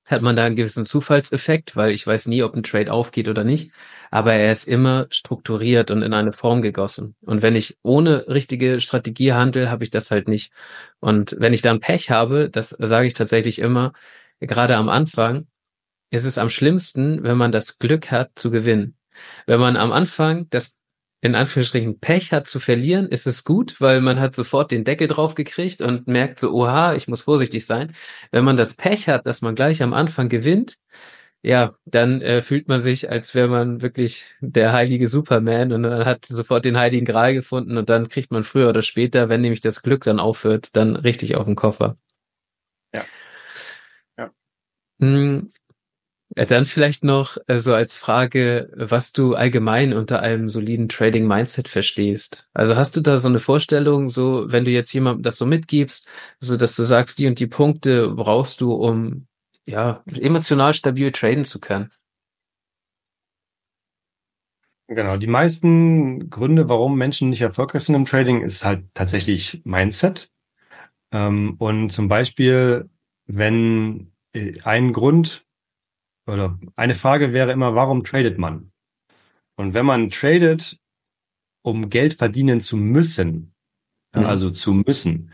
hat 0.08 0.22
man 0.22 0.34
da 0.36 0.44
einen 0.44 0.56
gewissen 0.56 0.86
Zufallseffekt, 0.86 1.76
weil 1.76 1.90
ich 1.92 2.06
weiß 2.06 2.28
nie, 2.28 2.42
ob 2.42 2.54
ein 2.54 2.62
Trade 2.62 2.90
aufgeht 2.92 3.28
oder 3.28 3.44
nicht, 3.44 3.72
aber 4.10 4.32
er 4.32 4.50
ist 4.50 4.66
immer 4.66 5.06
strukturiert 5.10 5.90
und 5.90 6.02
in 6.02 6.14
eine 6.14 6.32
Form 6.32 6.62
gegossen. 6.62 7.14
Und 7.20 7.42
wenn 7.42 7.54
ich 7.54 7.76
ohne 7.82 8.26
richtige 8.26 8.80
Strategie 8.80 9.34
handle, 9.34 9.70
habe 9.70 9.84
ich 9.84 9.90
das 9.90 10.10
halt 10.10 10.26
nicht. 10.26 10.50
Und 11.00 11.36
wenn 11.38 11.52
ich 11.52 11.60
dann 11.60 11.80
Pech 11.80 12.10
habe, 12.10 12.48
das 12.48 12.70
sage 12.70 13.06
ich 13.06 13.14
tatsächlich 13.14 13.58
immer, 13.58 13.92
gerade 14.40 14.76
am 14.76 14.88
Anfang, 14.88 15.46
ist 16.10 16.24
es 16.24 16.38
am 16.38 16.48
schlimmsten, 16.48 17.22
wenn 17.22 17.36
man 17.36 17.52
das 17.52 17.78
Glück 17.78 18.10
hat 18.10 18.30
zu 18.34 18.50
gewinnen. 18.50 18.96
Wenn 19.46 19.60
man 19.60 19.76
am 19.76 19.92
Anfang 19.92 20.48
das 20.48 20.74
in 21.20 21.34
Anführungsstrichen 21.34 21.98
Pech 22.00 22.32
hat 22.32 22.46
zu 22.46 22.60
verlieren, 22.60 23.06
ist 23.08 23.26
es 23.26 23.44
gut, 23.44 23.80
weil 23.80 24.00
man 24.00 24.20
hat 24.20 24.34
sofort 24.34 24.70
den 24.70 24.84
Deckel 24.84 25.08
drauf 25.08 25.34
gekriegt 25.34 25.80
und 25.82 26.06
merkt 26.06 26.38
so, 26.38 26.52
oha, 26.52 26.94
ich 26.94 27.08
muss 27.08 27.22
vorsichtig 27.22 27.66
sein. 27.66 27.92
Wenn 28.30 28.44
man 28.44 28.56
das 28.56 28.74
Pech 28.74 29.08
hat, 29.08 29.26
dass 29.26 29.42
man 29.42 29.54
gleich 29.54 29.82
am 29.82 29.92
Anfang 29.94 30.28
gewinnt, 30.28 30.78
ja, 31.42 31.74
dann 31.84 32.20
äh, 32.22 32.42
fühlt 32.42 32.68
man 32.68 32.80
sich, 32.80 33.10
als 33.10 33.34
wäre 33.34 33.48
man 33.48 33.80
wirklich 33.82 34.26
der 34.40 34.72
heilige 34.72 35.08
Superman 35.08 35.72
und 35.72 35.84
dann 35.84 36.04
hat 36.04 36.26
sofort 36.26 36.64
den 36.64 36.78
heiligen 36.78 37.06
Gral 37.06 37.34
gefunden 37.34 37.78
und 37.78 37.88
dann 37.90 38.08
kriegt 38.08 38.32
man 38.32 38.44
früher 38.44 38.68
oder 38.68 38.82
später, 38.82 39.28
wenn 39.28 39.40
nämlich 39.40 39.60
das 39.60 39.82
Glück 39.82 40.04
dann 40.04 40.20
aufhört, 40.20 40.76
dann 40.76 40.96
richtig 40.96 41.36
auf 41.36 41.46
den 41.46 41.56
Koffer. 41.56 41.96
Ja. 42.94 43.04
Ja. 44.18 44.30
Hm, 46.38 46.46
dann 46.46 46.64
vielleicht 46.66 47.04
noch 47.04 47.36
äh, 47.48 47.58
so 47.58 47.74
als 47.74 47.96
Frage, 47.96 48.70
was 48.74 49.12
du 49.12 49.34
allgemein 49.34 49.92
unter 49.92 50.20
einem 50.20 50.48
soliden 50.48 50.88
Trading 50.88 51.26
Mindset 51.26 51.68
verstehst. 51.68 52.48
Also 52.54 52.76
hast 52.76 52.96
du 52.96 53.00
da 53.00 53.18
so 53.18 53.28
eine 53.28 53.40
Vorstellung, 53.40 54.08
so 54.08 54.50
wenn 54.50 54.64
du 54.64 54.70
jetzt 54.70 54.92
jemandem 54.92 55.22
das 55.22 55.36
so 55.36 55.46
mitgibst, 55.46 56.08
so 56.40 56.56
dass 56.56 56.76
du 56.76 56.84
sagst, 56.84 57.18
die 57.18 57.26
und 57.26 57.40
die 57.40 57.46
Punkte 57.46 58.08
brauchst 58.08 58.60
du, 58.60 58.72
um 58.72 59.26
ja 59.66 60.02
emotional 60.20 60.74
stabil 60.74 61.12
traden 61.12 61.44
zu 61.44 61.60
können? 61.60 61.90
Genau, 64.90 65.18
die 65.18 65.26
meisten 65.26 66.30
Gründe, 66.30 66.68
warum 66.68 66.96
Menschen 66.96 67.28
nicht 67.28 67.42
erfolgreich 67.42 67.82
sind 67.82 67.94
im 67.94 68.06
Trading, 68.06 68.42
ist 68.42 68.64
halt 68.64 68.84
tatsächlich 68.94 69.60
Mindset. 69.64 70.30
Ähm, 71.12 71.56
und 71.58 71.90
zum 71.90 72.08
Beispiel, 72.08 72.88
wenn 73.26 74.12
äh, 74.32 74.54
ein 74.64 74.92
Grund 74.94 75.47
oder 76.28 76.58
eine 76.76 76.94
Frage 76.94 77.32
wäre 77.32 77.52
immer, 77.52 77.74
warum 77.74 78.04
tradet 78.04 78.38
man? 78.38 78.70
Und 79.56 79.74
wenn 79.74 79.86
man 79.86 80.10
tradet, 80.10 80.78
um 81.62 81.90
Geld 81.90 82.14
verdienen 82.14 82.60
zu 82.60 82.76
müssen, 82.76 83.54
mhm. 84.14 84.24
also 84.24 84.50
zu 84.50 84.72
müssen, 84.72 85.32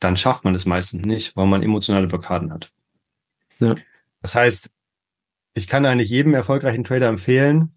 dann 0.00 0.16
schafft 0.16 0.44
man 0.44 0.54
es 0.54 0.66
meistens 0.66 1.04
nicht, 1.04 1.36
weil 1.36 1.46
man 1.46 1.62
emotionale 1.62 2.06
Blockaden 2.06 2.52
hat. 2.52 2.72
Ja. 3.58 3.76
Das 4.22 4.34
heißt, 4.34 4.70
ich 5.54 5.66
kann 5.66 5.86
eigentlich 5.86 6.10
jedem 6.10 6.34
erfolgreichen 6.34 6.84
Trader 6.84 7.08
empfehlen, 7.08 7.76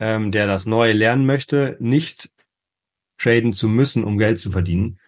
ähm, 0.00 0.32
der 0.32 0.46
das 0.46 0.66
Neue 0.66 0.92
lernen 0.92 1.26
möchte, 1.26 1.76
nicht 1.78 2.30
traden 3.18 3.52
zu 3.52 3.68
müssen, 3.68 4.04
um 4.04 4.18
Geld 4.18 4.40
zu 4.40 4.50
verdienen, 4.50 4.98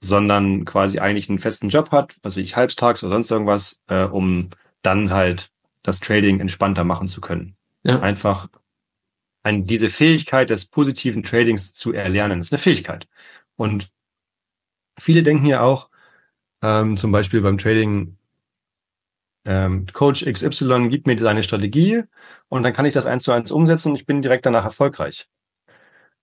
sondern 0.00 0.64
quasi 0.64 1.00
eigentlich 1.00 1.28
einen 1.28 1.40
festen 1.40 1.68
Job 1.68 1.90
hat, 1.90 2.16
also 2.22 2.40
ich 2.40 2.54
halbstags 2.54 3.02
oder 3.02 3.14
sonst 3.14 3.30
irgendwas, 3.30 3.80
äh, 3.88 4.04
um 4.04 4.50
dann 4.82 5.10
halt 5.10 5.50
das 5.88 6.00
Trading 6.00 6.40
entspannter 6.40 6.84
machen 6.84 7.08
zu 7.08 7.20
können. 7.20 7.56
Ja. 7.82 8.00
Einfach 8.00 8.48
ein, 9.42 9.64
diese 9.64 9.88
Fähigkeit 9.88 10.50
des 10.50 10.66
positiven 10.66 11.22
Tradings 11.22 11.74
zu 11.74 11.92
erlernen, 11.92 12.40
ist 12.40 12.52
eine 12.52 12.58
Fähigkeit. 12.58 13.08
Und 13.56 13.90
viele 14.98 15.22
denken 15.22 15.46
ja 15.46 15.60
auch, 15.60 15.88
ähm, 16.62 16.96
zum 16.96 17.12
Beispiel 17.12 17.40
beim 17.40 17.58
Trading, 17.58 18.16
ähm, 19.44 19.86
Coach 19.92 20.24
XY 20.24 20.88
gibt 20.88 21.06
mir 21.06 21.16
seine 21.18 21.42
Strategie 21.42 22.02
und 22.48 22.62
dann 22.62 22.72
kann 22.72 22.86
ich 22.86 22.94
das 22.94 23.06
eins 23.06 23.24
zu 23.24 23.32
eins 23.32 23.50
umsetzen 23.50 23.90
und 23.90 23.96
ich 23.96 24.06
bin 24.06 24.22
direkt 24.22 24.44
danach 24.44 24.64
erfolgreich. 24.64 25.28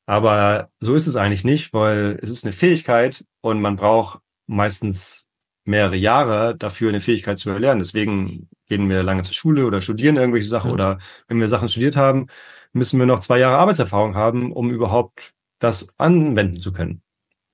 Aber 0.06 0.70
so 0.80 0.94
ist 0.94 1.08
es 1.08 1.16
eigentlich 1.16 1.44
nicht, 1.44 1.74
weil 1.74 2.20
es 2.22 2.30
ist 2.30 2.46
eine 2.46 2.54
Fähigkeit 2.54 3.26
und 3.42 3.62
man 3.62 3.76
braucht 3.76 4.20
meistens 4.46 5.28
mehrere 5.64 5.96
Jahre 5.96 6.56
dafür, 6.56 6.90
eine 6.90 7.02
Fähigkeit 7.02 7.40
zu 7.40 7.50
erlernen. 7.50 7.80
Deswegen 7.80 8.50
gehen 8.68 8.90
wir 8.90 9.04
lange 9.04 9.24
zur 9.24 9.34
Schule 9.34 9.66
oder 9.66 9.82
studieren 9.82 10.18
irgendwelche 10.18 10.48
Sachen 10.48 10.70
ja. 10.70 10.74
oder 10.74 11.00
wenn 11.28 11.40
wir 11.40 11.48
Sachen 11.48 11.68
studiert 11.68 11.96
haben, 11.96 12.28
müssen 12.74 13.00
wir 13.00 13.06
noch 13.06 13.20
zwei 13.20 13.40
Jahre 13.40 13.58
Arbeitserfahrung 13.58 14.16
haben, 14.16 14.52
um 14.52 14.72
überhaupt 14.72 15.34
das 15.60 15.94
anwenden 15.98 16.60
zu 16.60 16.74
können. 16.74 17.02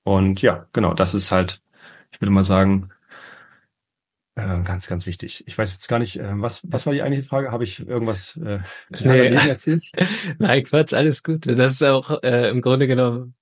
Und 0.04 0.42
ja, 0.42 0.66
genau, 0.72 0.94
das 0.94 1.14
ist 1.14 1.30
halt, 1.30 1.62
ich 2.10 2.20
würde 2.20 2.32
mal 2.32 2.42
sagen, 2.42 2.90
äh, 4.34 4.62
ganz, 4.62 4.88
ganz 4.88 5.06
wichtig. 5.06 5.44
Ich 5.46 5.56
weiß 5.56 5.74
jetzt 5.74 5.88
gar 5.88 5.98
nicht, 5.98 6.18
äh, 6.18 6.32
was, 6.40 6.62
was 6.64 6.86
war 6.86 6.94
die 6.94 7.02
eigentliche 7.02 7.28
Frage? 7.28 7.52
Habe 7.52 7.64
ich 7.64 7.86
irgendwas 7.86 8.36
äh, 8.38 8.60
nee. 9.04 9.34
erzählt? 9.34 9.84
Nein, 10.38 10.62
Quatsch, 10.62 10.94
alles 10.94 11.22
gut. 11.22 11.46
Das 11.46 11.74
ist 11.74 11.82
auch 11.82 12.22
äh, 12.22 12.48
im 12.48 12.62
Grunde 12.62 12.86
genommen 12.86 13.34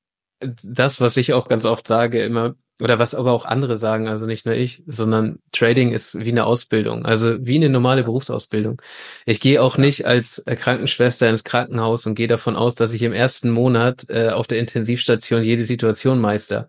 das, 0.62 1.00
was 1.00 1.16
ich 1.16 1.33
auch 1.33 1.48
ganz 1.48 1.64
oft 1.64 1.87
sage, 1.87 2.22
immer 2.22 2.54
oder 2.81 2.99
was 2.99 3.14
aber 3.14 3.33
auch 3.33 3.45
andere 3.45 3.77
sagen, 3.77 4.09
also 4.09 4.27
nicht 4.27 4.47
nur 4.47 4.55
ich, 4.55 4.83
sondern 4.87 5.38
Trading 5.53 5.93
ist 5.93 6.19
wie 6.19 6.31
eine 6.31 6.45
Ausbildung, 6.45 7.05
also 7.05 7.37
wie 7.40 7.57
eine 7.57 7.69
normale 7.69 8.05
Berufsausbildung. 8.05 8.81
Ich 9.27 9.40
gehe 9.40 9.62
auch 9.62 9.77
nicht 9.77 10.07
als 10.07 10.43
Krankenschwester 10.47 11.29
ins 11.29 11.45
Krankenhaus 11.45 12.07
und 12.07 12.14
gehe 12.14 12.29
davon 12.29 12.57
aus, 12.57 12.75
dass 12.75 12.93
ich 12.95 13.03
im 13.03 13.12
ersten 13.12 13.51
Monat 13.51 14.07
äh, 14.09 14.31
auf 14.31 14.47
der 14.47 14.59
Intensivstation 14.59 15.43
jede 15.43 15.64
Situation 15.64 16.21
meister. 16.21 16.69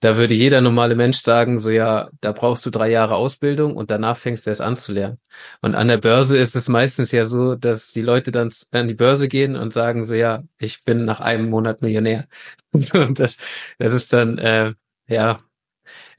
Da 0.00 0.16
würde 0.16 0.34
jeder 0.34 0.60
normale 0.60 0.94
Mensch 0.94 1.18
sagen, 1.18 1.58
so 1.60 1.70
ja, 1.70 2.08
da 2.20 2.32
brauchst 2.32 2.64
du 2.64 2.70
drei 2.70 2.90
Jahre 2.90 3.16
Ausbildung 3.16 3.76
und 3.76 3.90
danach 3.90 4.16
fängst 4.16 4.46
du 4.46 4.50
erst 4.50 4.62
an 4.62 4.76
zu 4.76 4.92
lernen. 4.92 5.18
Und 5.60 5.74
an 5.74 5.88
der 5.88 5.98
Börse 5.98 6.38
ist 6.38 6.56
es 6.56 6.68
meistens 6.68 7.12
ja 7.12 7.24
so, 7.24 7.54
dass 7.54 7.92
die 7.92 8.02
Leute 8.02 8.32
dann 8.32 8.50
an 8.70 8.88
die 8.88 8.94
Börse 8.94 9.28
gehen 9.28 9.56
und 9.56 9.72
sagen 9.72 10.04
so 10.04 10.14
ja, 10.14 10.42
ich 10.58 10.84
bin 10.84 11.04
nach 11.04 11.20
einem 11.20 11.50
Monat 11.50 11.82
Millionär. 11.82 12.26
und 12.72 13.20
das, 13.20 13.38
das 13.78 13.92
ist 13.92 14.12
dann 14.12 14.38
äh, 14.38 14.74
ja 15.08 15.40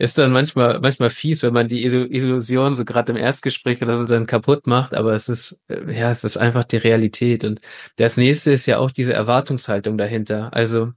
ist 0.01 0.17
dann 0.17 0.31
manchmal, 0.31 0.79
manchmal 0.79 1.11
fies, 1.11 1.43
wenn 1.43 1.53
man 1.53 1.67
die 1.67 1.85
Illusion 1.85 2.73
so 2.73 2.85
gerade 2.85 3.11
im 3.11 3.17
Erstgespräch 3.19 3.83
oder 3.83 3.97
so 3.97 4.05
dann 4.05 4.25
kaputt 4.25 4.65
macht, 4.65 4.95
aber 4.95 5.13
es 5.13 5.29
ist, 5.29 5.59
äh, 5.67 5.93
ja, 5.93 6.09
es 6.09 6.23
ist 6.23 6.37
einfach 6.37 6.63
die 6.63 6.77
Realität. 6.77 7.43
Und 7.43 7.61
das 7.97 8.17
nächste 8.17 8.51
ist 8.51 8.65
ja 8.65 8.79
auch 8.79 8.89
diese 8.89 9.13
Erwartungshaltung 9.13 9.99
dahinter. 9.99 10.51
Also 10.53 10.91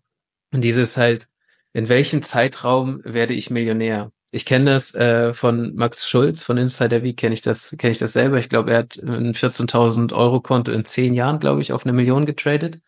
dieses 0.52 0.96
halt, 0.96 1.28
in 1.74 1.90
welchem 1.90 2.22
Zeitraum 2.22 3.02
werde 3.04 3.34
ich 3.34 3.50
Millionär? 3.50 4.10
Ich 4.30 4.46
kenne 4.46 4.70
das 4.70 4.94
äh, 4.94 5.34
von 5.34 5.74
Max 5.74 6.08
Schulz 6.08 6.42
von 6.42 6.56
Insider 6.56 7.02
Week, 7.02 7.18
kenne 7.18 7.34
ich 7.34 7.42
das, 7.42 7.76
kenne 7.78 7.90
ich 7.90 7.98
das 7.98 8.14
selber. 8.14 8.38
Ich 8.38 8.48
glaube, 8.48 8.70
er 8.70 8.78
hat 8.78 8.96
ein 8.96 9.34
14.000 9.34 10.14
Euro 10.14 10.40
Konto 10.40 10.72
in 10.72 10.86
zehn 10.86 11.12
Jahren, 11.12 11.40
glaube 11.40 11.60
ich, 11.60 11.74
auf 11.74 11.84
eine 11.84 11.92
Million 11.92 12.24
getradet, 12.24 12.80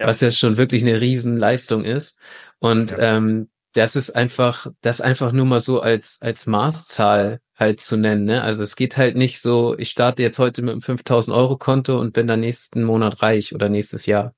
ja. 0.00 0.06
was 0.06 0.22
ja 0.22 0.30
schon 0.30 0.56
wirklich 0.56 0.82
eine 0.82 0.98
Riesenleistung 0.98 1.84
ist. 1.84 2.16
Und 2.58 2.92
ja. 2.92 3.18
ähm, 3.18 3.50
das 3.78 3.94
ist 3.94 4.10
einfach, 4.10 4.66
das 4.80 5.00
einfach 5.00 5.30
nur 5.32 5.46
mal 5.46 5.60
so 5.60 5.80
als, 5.80 6.18
als 6.20 6.46
Maßzahl 6.46 7.40
halt 7.54 7.80
zu 7.80 7.96
nennen. 7.96 8.24
Ne? 8.24 8.42
Also 8.42 8.62
es 8.64 8.74
geht 8.74 8.96
halt 8.96 9.16
nicht 9.16 9.40
so, 9.40 9.78
ich 9.78 9.90
starte 9.90 10.22
jetzt 10.22 10.40
heute 10.40 10.62
mit 10.62 10.72
einem 10.72 10.80
5000 10.80 11.36
Euro 11.36 11.56
Konto 11.56 11.98
und 12.00 12.12
bin 12.12 12.26
dann 12.26 12.40
nächsten 12.40 12.82
Monat 12.82 13.22
reich 13.22 13.54
oder 13.54 13.68
nächstes 13.68 14.06
Jahr. 14.06 14.34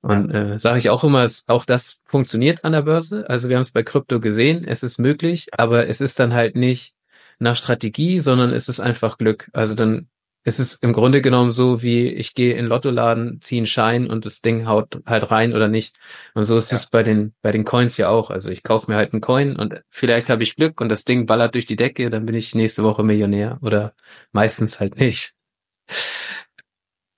Und 0.00 0.30
äh, 0.32 0.58
sage 0.58 0.78
ich 0.78 0.90
auch 0.90 1.04
immer, 1.04 1.22
es, 1.22 1.44
auch 1.46 1.64
das 1.64 2.00
funktioniert 2.04 2.64
an 2.64 2.72
der 2.72 2.82
Börse. 2.82 3.24
Also 3.30 3.48
wir 3.48 3.56
haben 3.56 3.62
es 3.62 3.70
bei 3.70 3.84
Krypto 3.84 4.18
gesehen, 4.20 4.64
es 4.66 4.82
ist 4.82 4.98
möglich, 4.98 5.48
aber 5.56 5.88
es 5.88 6.00
ist 6.00 6.18
dann 6.18 6.34
halt 6.34 6.56
nicht 6.56 6.94
nach 7.38 7.56
Strategie, 7.56 8.18
sondern 8.18 8.52
es 8.52 8.68
ist 8.68 8.80
einfach 8.80 9.18
Glück. 9.18 9.48
Also 9.52 9.74
dann 9.74 10.08
es 10.46 10.60
ist 10.60 10.82
im 10.82 10.92
Grunde 10.92 11.22
genommen 11.22 11.50
so, 11.50 11.82
wie 11.82 12.06
ich 12.08 12.34
gehe 12.34 12.54
in 12.54 12.66
Lottoladen, 12.66 13.40
ziehe 13.40 13.60
einen 13.60 13.66
Schein 13.66 14.10
und 14.10 14.26
das 14.26 14.42
Ding 14.42 14.66
haut 14.66 15.00
halt 15.06 15.30
rein 15.30 15.54
oder 15.54 15.68
nicht. 15.68 15.96
Und 16.34 16.44
so 16.44 16.58
ist 16.58 16.70
ja. 16.70 16.76
es 16.76 16.86
bei 16.86 17.02
den, 17.02 17.34
bei 17.40 17.50
den 17.50 17.64
Coins 17.64 17.96
ja 17.96 18.10
auch. 18.10 18.30
Also 18.30 18.50
ich 18.50 18.62
kaufe 18.62 18.90
mir 18.90 18.98
halt 18.98 19.14
einen 19.14 19.22
Coin 19.22 19.56
und 19.56 19.82
vielleicht 19.88 20.28
habe 20.28 20.42
ich 20.42 20.54
Glück 20.54 20.82
und 20.82 20.90
das 20.90 21.04
Ding 21.04 21.24
ballert 21.24 21.54
durch 21.54 21.64
die 21.64 21.76
Decke, 21.76 22.10
dann 22.10 22.26
bin 22.26 22.34
ich 22.34 22.54
nächste 22.54 22.84
Woche 22.84 23.02
Millionär 23.02 23.58
oder 23.62 23.94
meistens 24.32 24.80
halt 24.80 25.00
nicht. 25.00 25.32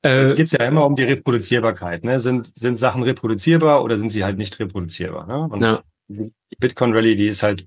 Es 0.02 0.36
geht 0.36 0.52
ja 0.52 0.64
immer 0.64 0.86
um 0.86 0.94
die 0.94 1.02
Reproduzierbarkeit. 1.02 2.04
Ne? 2.04 2.20
Sind, 2.20 2.46
sind 2.56 2.76
Sachen 2.76 3.02
reproduzierbar 3.02 3.82
oder 3.82 3.98
sind 3.98 4.10
sie 4.10 4.22
halt 4.22 4.38
nicht 4.38 4.56
reproduzierbar? 4.60 5.26
Ne? 5.26 5.48
Und 5.52 5.62
ja. 5.62 5.80
die 6.06 6.32
Bitcoin 6.60 6.92
Rally, 6.92 7.16
die 7.16 7.26
ist 7.26 7.42
halt 7.42 7.66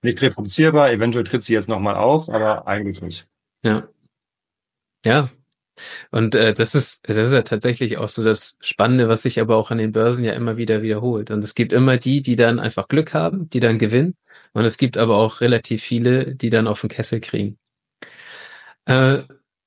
nicht 0.00 0.22
reproduzierbar. 0.22 0.90
Eventuell 0.90 1.24
tritt 1.24 1.42
sie 1.42 1.52
jetzt 1.52 1.68
nochmal 1.68 1.96
auf, 1.96 2.30
aber 2.30 2.66
eigentlich 2.66 3.02
nicht. 3.02 3.28
Ja. 3.62 3.86
Ja. 5.04 5.30
Und 6.10 6.34
äh, 6.36 6.54
das 6.54 6.74
ist 6.74 7.00
das 7.08 7.16
ist 7.16 7.32
ja 7.32 7.42
tatsächlich 7.42 7.98
auch 7.98 8.08
so 8.08 8.22
das 8.24 8.56
Spannende, 8.60 9.08
was 9.08 9.22
sich 9.22 9.40
aber 9.40 9.56
auch 9.56 9.70
an 9.70 9.78
den 9.78 9.92
Börsen 9.92 10.24
ja 10.24 10.32
immer 10.34 10.56
wieder 10.56 10.82
wiederholt. 10.82 11.30
Und 11.30 11.42
es 11.44 11.54
gibt 11.54 11.72
immer 11.72 11.96
die, 11.98 12.22
die 12.22 12.36
dann 12.36 12.60
einfach 12.60 12.88
Glück 12.88 13.14
haben, 13.14 13.48
die 13.50 13.60
dann 13.60 13.78
gewinnen. 13.78 14.16
Und 14.52 14.64
es 14.64 14.78
gibt 14.78 14.96
aber 14.98 15.16
auch 15.16 15.40
relativ 15.40 15.82
viele, 15.82 16.34
die 16.36 16.50
dann 16.50 16.68
auf 16.68 16.80
den 16.82 16.90
Kessel 16.90 17.20
kriegen. 17.20 17.58
Äh, 18.86 19.22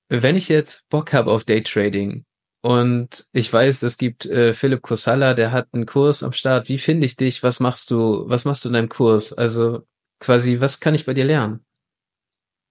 wenn 0.10 0.36
ich 0.36 0.50
jetzt 0.50 0.88
Bock 0.90 1.14
habe 1.14 1.32
auf 1.32 1.44
Daytrading 1.44 2.26
und 2.62 3.28
ich 3.34 3.52
weiß, 3.52 3.84
es 3.84 3.98
gibt 3.98 4.26
äh, 4.26 4.54
Philipp 4.54 4.82
Kosalla, 4.82 5.34
der 5.34 5.52
hat 5.52 5.68
einen 5.74 5.86
Kurs 5.86 6.24
am 6.24 6.32
Start. 6.34 6.70
Wie 6.70 6.78
finde 6.78 7.06
ich 7.06 7.18
dich? 7.18 7.44
Was 7.44 7.60
machst 7.60 7.92
du? 7.92 8.26
Was 8.30 8.46
machst 8.46 8.64
du 8.66 8.70
in 8.70 8.74
deinem 8.74 8.90
Kurs? 8.90 9.34
Also 9.34 9.84
quasi, 10.20 10.60
was 10.62 10.80
kann 10.80 10.96
ich 10.96 11.06
bei 11.06 11.14
dir 11.14 11.26
lernen? 11.26 11.67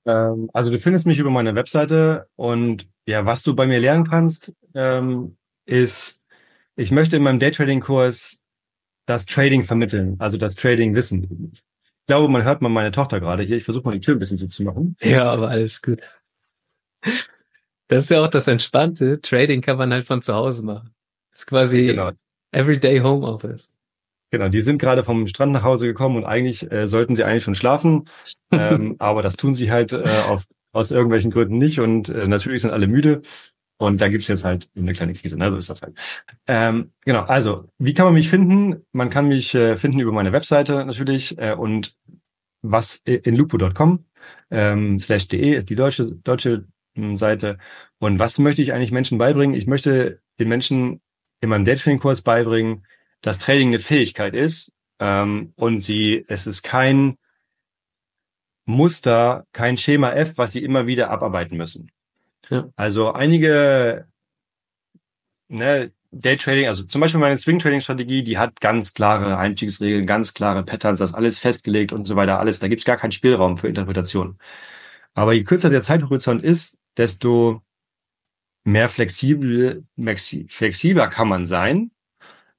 Ähm, 0.07 0.51
also 0.53 0.71
du 0.71 0.79
findest 0.79 1.07
mich 1.07 1.19
über 1.19 1.31
meine 1.31 1.55
Webseite 1.55 2.29
und 2.37 2.89
ja, 3.07 3.27
was 3.27 3.43
du 3.43 3.55
bei 3.55 3.67
mir 3.67 3.81
lernen 3.81 4.09
kannst, 4.09 4.55
ähm, 4.75 5.37
ist, 5.65 6.23
ich 6.77 6.91
möchte 6.91 7.17
in 7.17 7.23
meinem 7.23 7.41
Daytrading-Kurs 7.41 8.43
das 9.07 9.27
Trading 9.27 9.65
vermitteln, 9.65 10.17
also 10.19 10.37
das 10.37 10.55
Trading 10.55 10.95
wissen. 10.95 11.53
Ich 11.53 11.63
glaube, 12.07 12.29
man 12.29 12.45
hört 12.45 12.63
mal 12.63 12.69
meine 12.69 12.93
Tochter 12.93 13.21
gerade 13.21 13.43
hier. 13.43 13.57
Ich 13.57 13.65
versuche 13.65 13.85
mal 13.85 13.93
die 13.93 14.01
Tür 14.01 14.15
ein 14.15 14.19
bisschen 14.19 14.37
so 14.37 14.47
zu 14.47 14.63
machen. 14.63 14.97
Ja, 15.01 15.31
aber 15.33 15.49
alles 15.49 15.83
gut. 15.83 16.01
Das 17.89 18.05
ist 18.05 18.11
ja 18.11 18.25
auch 18.25 18.29
das 18.29 18.49
Entspannte. 18.49 19.21
Trading 19.21 19.61
kann 19.61 19.77
man 19.77 19.93
halt 19.93 20.05
von 20.05 20.23
zu 20.23 20.35
Hause 20.35 20.65
machen. 20.65 20.95
Das 21.31 21.41
ist 21.41 21.47
quasi 21.47 21.87
genau. 21.87 22.13
Everyday 22.53 22.99
Homeoffice. 22.99 23.71
Genau, 24.31 24.49
die 24.49 24.61
sind 24.61 24.79
gerade 24.79 25.03
vom 25.03 25.27
Strand 25.29 25.53
nach 25.53 25.63
Hause 25.63 25.87
gekommen 25.87 26.17
und 26.17 26.25
eigentlich 26.25 26.71
äh, 26.71 26.89
sollten 26.89 27.15
sie 27.15 27.25
eigentlich 27.25 27.45
schon 27.45 27.55
schlafen, 27.55 28.05
ähm, 28.51 28.97
aber 28.99 29.23
das 29.23 29.37
tun 29.37 29.55
sie 29.55 29.71
halt 29.71 29.93
äh, 29.93 30.05
auf, 30.27 30.47
aus 30.73 30.91
irgendwelchen 30.91 31.31
Gründen 31.31 31.59
nicht 31.59 31.79
und 31.79 32.09
äh, 32.09 32.27
natürlich 32.27 32.63
sind 32.63 32.73
alle 32.73 32.89
müde 32.89 33.23
und 33.79 34.01
da 34.01 34.09
gibt's 34.09 34.29
jetzt 34.29 34.45
halt 34.45 34.69
eine 34.75 34.93
kleine 34.95 35.13
Krise, 35.13 35.37
ne? 35.37 35.51
so 35.51 35.57
ist 35.57 35.71
das 35.71 35.83
halt. 35.83 35.99
Ähm, 36.47 36.93
genau, 37.05 37.23
also 37.23 37.69
wie 37.79 37.95
kann 37.95 38.07
man 38.07 38.15
mich 38.15 38.29
finden? 38.29 38.85
Man 38.93 39.11
kann 39.11 39.29
mich 39.29 39.55
äh, 39.55 39.77
finden 39.77 40.01
über 40.01 40.13
meine 40.13 40.33
Webseite 40.33 40.85
natürlich 40.85 41.39
äh, 41.39 41.55
und 41.55 41.97
was 42.63 42.97
in 43.05 43.37
lupo.com 43.37 44.05
ähm, 44.51 44.99
slash 44.99 45.29
de 45.29 45.57
ist 45.57 45.71
die 45.71 45.77
deutsche 45.77 46.07
deutsche 46.17 46.67
hm, 46.97 47.17
Seite 47.17 47.59
und 47.99 48.19
was 48.19 48.39
möchte 48.39 48.63
ich 48.63 48.73
eigentlich 48.73 48.93
Menschen 48.93 49.19
beibringen? 49.19 49.55
Ich 49.55 49.67
möchte 49.67 50.21
den 50.41 50.49
Menschen 50.49 51.01
in 51.41 51.51
meinem 51.51 51.65
Daytrading-Kurs 51.65 52.23
beibringen, 52.23 52.85
dass 53.23 53.39
Trading 53.39 53.69
eine 53.69 53.79
Fähigkeit 53.79 54.35
ist 54.35 54.73
ähm, 54.99 55.53
und 55.57 55.81
sie, 55.81 56.25
es 56.29 56.47
ist 56.47 56.63
kein 56.63 57.17
Muster, 58.65 59.47
kein 59.53 59.77
Schema 59.77 60.13
F, 60.13 60.39
was 60.39 60.53
sie 60.53 60.63
immer 60.63 60.87
wieder 60.87 61.11
abarbeiten 61.11 61.57
müssen. 61.57 61.91
Ja. 62.51 62.69
Also 62.77 63.13
einige 63.13 64.07
ne, 65.49 65.93
Daytrading, 66.11 66.67
also 66.67 66.85
zum 66.85 67.01
Beispiel 67.01 67.21
meine 67.21 67.37
Swing 67.37 67.59
Trading 67.59 67.81
Strategie, 67.81 68.23
die 68.23 68.39
hat 68.39 68.61
ganz 68.61 68.95
klare 68.95 69.37
Einstiegsregeln, 69.37 70.07
ganz 70.07 70.35
klare 70.35 70.65
Patterns, 70.65 70.99
das 70.99 71.15
alles 71.15 71.39
festgelegt 71.39 71.93
und 71.93 72.07
so 72.07 72.17
weiter, 72.17 72.39
alles. 72.39 72.59
Da 72.59 72.69
gibt 72.69 72.81
es 72.81 72.85
gar 72.85 72.97
keinen 72.97 73.13
Spielraum 73.13 73.57
für 73.57 73.69
Interpretation. 73.69 74.39
Aber 75.15 75.33
je 75.33 75.45
kürzer 75.45 75.71
der 75.71 75.83
Zeithorizont 75.83 76.43
ist, 76.43 76.81
desto 76.97 77.63
mehr 78.65 78.89
flexibel, 78.89 79.85
flexibler 80.49 81.09
kann 81.09 81.29
man 81.29 81.45
sein 81.45 81.91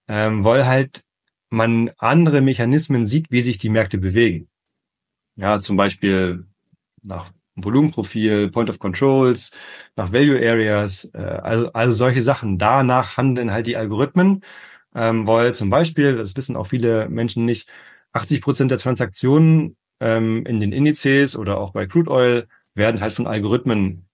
ähm, 0.07 0.43
weil 0.43 0.65
halt 0.65 1.03
man 1.49 1.91
andere 1.97 2.41
Mechanismen 2.41 3.05
sieht, 3.05 3.31
wie 3.31 3.41
sich 3.41 3.57
die 3.57 3.69
Märkte 3.69 3.97
bewegen. 3.97 4.49
Ja, 5.35 5.59
zum 5.59 5.77
Beispiel 5.77 6.45
nach 7.03 7.31
Volumenprofil, 7.55 8.49
Point 8.49 8.69
of 8.69 8.79
Controls, 8.79 9.51
nach 9.95 10.13
Value 10.13 10.37
Areas, 10.37 11.05
äh, 11.13 11.17
also, 11.17 11.71
also 11.73 11.91
solche 11.93 12.21
Sachen. 12.21 12.57
Danach 12.57 13.17
handeln 13.17 13.51
halt 13.51 13.67
die 13.67 13.77
Algorithmen, 13.77 14.43
ähm, 14.95 15.27
weil 15.27 15.55
zum 15.55 15.69
Beispiel, 15.69 16.17
das 16.17 16.35
wissen 16.35 16.55
auch 16.55 16.67
viele 16.67 17.09
Menschen 17.09 17.45
nicht, 17.45 17.69
80 18.13 18.41
Prozent 18.41 18.71
der 18.71 18.77
Transaktionen 18.77 19.75
ähm, 19.99 20.45
in 20.45 20.59
den 20.59 20.71
Indizes 20.71 21.37
oder 21.37 21.57
auch 21.57 21.71
bei 21.71 21.87
Crude 21.87 22.11
Oil 22.11 22.47
werden 22.73 23.01
halt 23.01 23.13
von 23.13 23.27
Algorithmen 23.27 24.07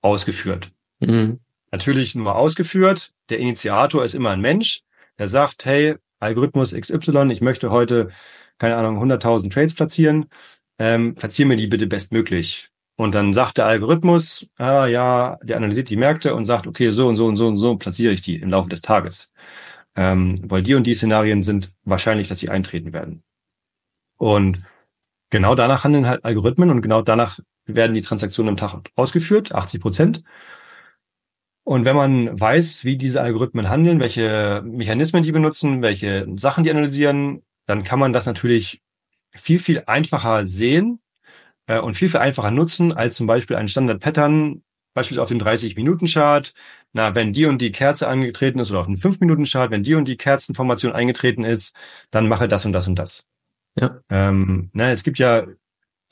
ausgeführt. 0.00 0.70
Mhm. 1.00 1.40
Natürlich 1.72 2.14
nur 2.14 2.36
ausgeführt. 2.36 3.12
Der 3.30 3.38
Initiator 3.38 4.04
ist 4.04 4.14
immer 4.14 4.30
ein 4.30 4.40
Mensch, 4.40 4.82
der 5.18 5.28
sagt, 5.28 5.64
hey, 5.64 5.96
Algorithmus 6.20 6.72
XY, 6.72 7.30
ich 7.30 7.40
möchte 7.40 7.70
heute, 7.70 8.08
keine 8.58 8.76
Ahnung, 8.76 9.02
100.000 9.02 9.52
Trades 9.52 9.74
platzieren, 9.74 10.26
ähm, 10.78 11.14
platziere 11.14 11.48
mir 11.48 11.56
die 11.56 11.66
bitte 11.66 11.86
bestmöglich. 11.86 12.70
Und 12.96 13.14
dann 13.14 13.32
sagt 13.32 13.58
der 13.58 13.66
Algorithmus, 13.66 14.48
ah 14.56 14.86
ja, 14.86 15.38
der 15.42 15.56
analysiert 15.56 15.90
die 15.90 15.96
Märkte 15.96 16.34
und 16.34 16.44
sagt, 16.44 16.66
okay, 16.66 16.90
so 16.90 17.08
und 17.08 17.16
so 17.16 17.26
und 17.26 17.36
so 17.36 17.48
und 17.48 17.58
so 17.58 17.76
platziere 17.76 18.12
ich 18.12 18.22
die 18.22 18.36
im 18.36 18.50
Laufe 18.50 18.68
des 18.68 18.82
Tages. 18.82 19.32
Ähm, 19.96 20.40
weil 20.44 20.62
die 20.62 20.74
und 20.74 20.86
die 20.86 20.94
Szenarien 20.94 21.42
sind 21.42 21.72
wahrscheinlich, 21.84 22.28
dass 22.28 22.38
sie 22.38 22.50
eintreten 22.50 22.92
werden. 22.92 23.22
Und 24.16 24.62
genau 25.30 25.54
danach 25.54 25.84
handeln 25.84 26.06
halt 26.06 26.24
Algorithmen 26.24 26.70
und 26.70 26.82
genau 26.82 27.02
danach 27.02 27.40
werden 27.66 27.94
die 27.94 28.02
Transaktionen 28.02 28.50
am 28.50 28.56
Tag 28.56 28.90
ausgeführt, 28.94 29.52
80 29.52 29.80
Prozent. 29.80 30.22
Und 31.64 31.86
wenn 31.86 31.96
man 31.96 32.38
weiß, 32.38 32.84
wie 32.84 32.98
diese 32.98 33.22
Algorithmen 33.22 33.70
handeln, 33.70 33.98
welche 33.98 34.62
Mechanismen 34.66 35.22
die 35.22 35.32
benutzen, 35.32 35.80
welche 35.80 36.26
Sachen 36.36 36.62
die 36.62 36.70
analysieren, 36.70 37.42
dann 37.66 37.84
kann 37.84 37.98
man 37.98 38.12
das 38.12 38.26
natürlich 38.26 38.82
viel, 39.32 39.58
viel 39.58 39.82
einfacher 39.86 40.46
sehen 40.46 41.00
äh, 41.66 41.78
und 41.78 41.94
viel, 41.94 42.10
viel 42.10 42.20
einfacher 42.20 42.50
nutzen 42.50 42.92
als 42.92 43.16
zum 43.16 43.26
Beispiel 43.26 43.56
ein 43.56 43.68
Standard-Pattern, 43.68 44.62
beispielsweise 44.92 45.22
auf 45.22 45.28
dem 45.30 45.40
30-Minuten-Chart. 45.40 46.52
Na, 46.92 47.14
wenn 47.14 47.32
die 47.32 47.46
und 47.46 47.60
die 47.62 47.72
Kerze 47.72 48.08
angetreten 48.08 48.58
ist 48.58 48.70
oder 48.70 48.80
auf 48.80 48.86
dem 48.86 48.96
5-Minuten-Chart, 48.96 49.70
wenn 49.70 49.82
die 49.82 49.94
und 49.94 50.06
die 50.06 50.18
Kerzenformation 50.18 50.92
eingetreten 50.92 51.44
ist, 51.44 51.74
dann 52.10 52.28
mache 52.28 52.46
das 52.46 52.66
und 52.66 52.72
das 52.72 52.86
und 52.86 52.96
das. 52.96 53.26
Ja. 53.80 54.00
Ähm, 54.10 54.70
na, 54.74 54.90
es 54.90 55.02
gibt 55.02 55.18
ja 55.18 55.46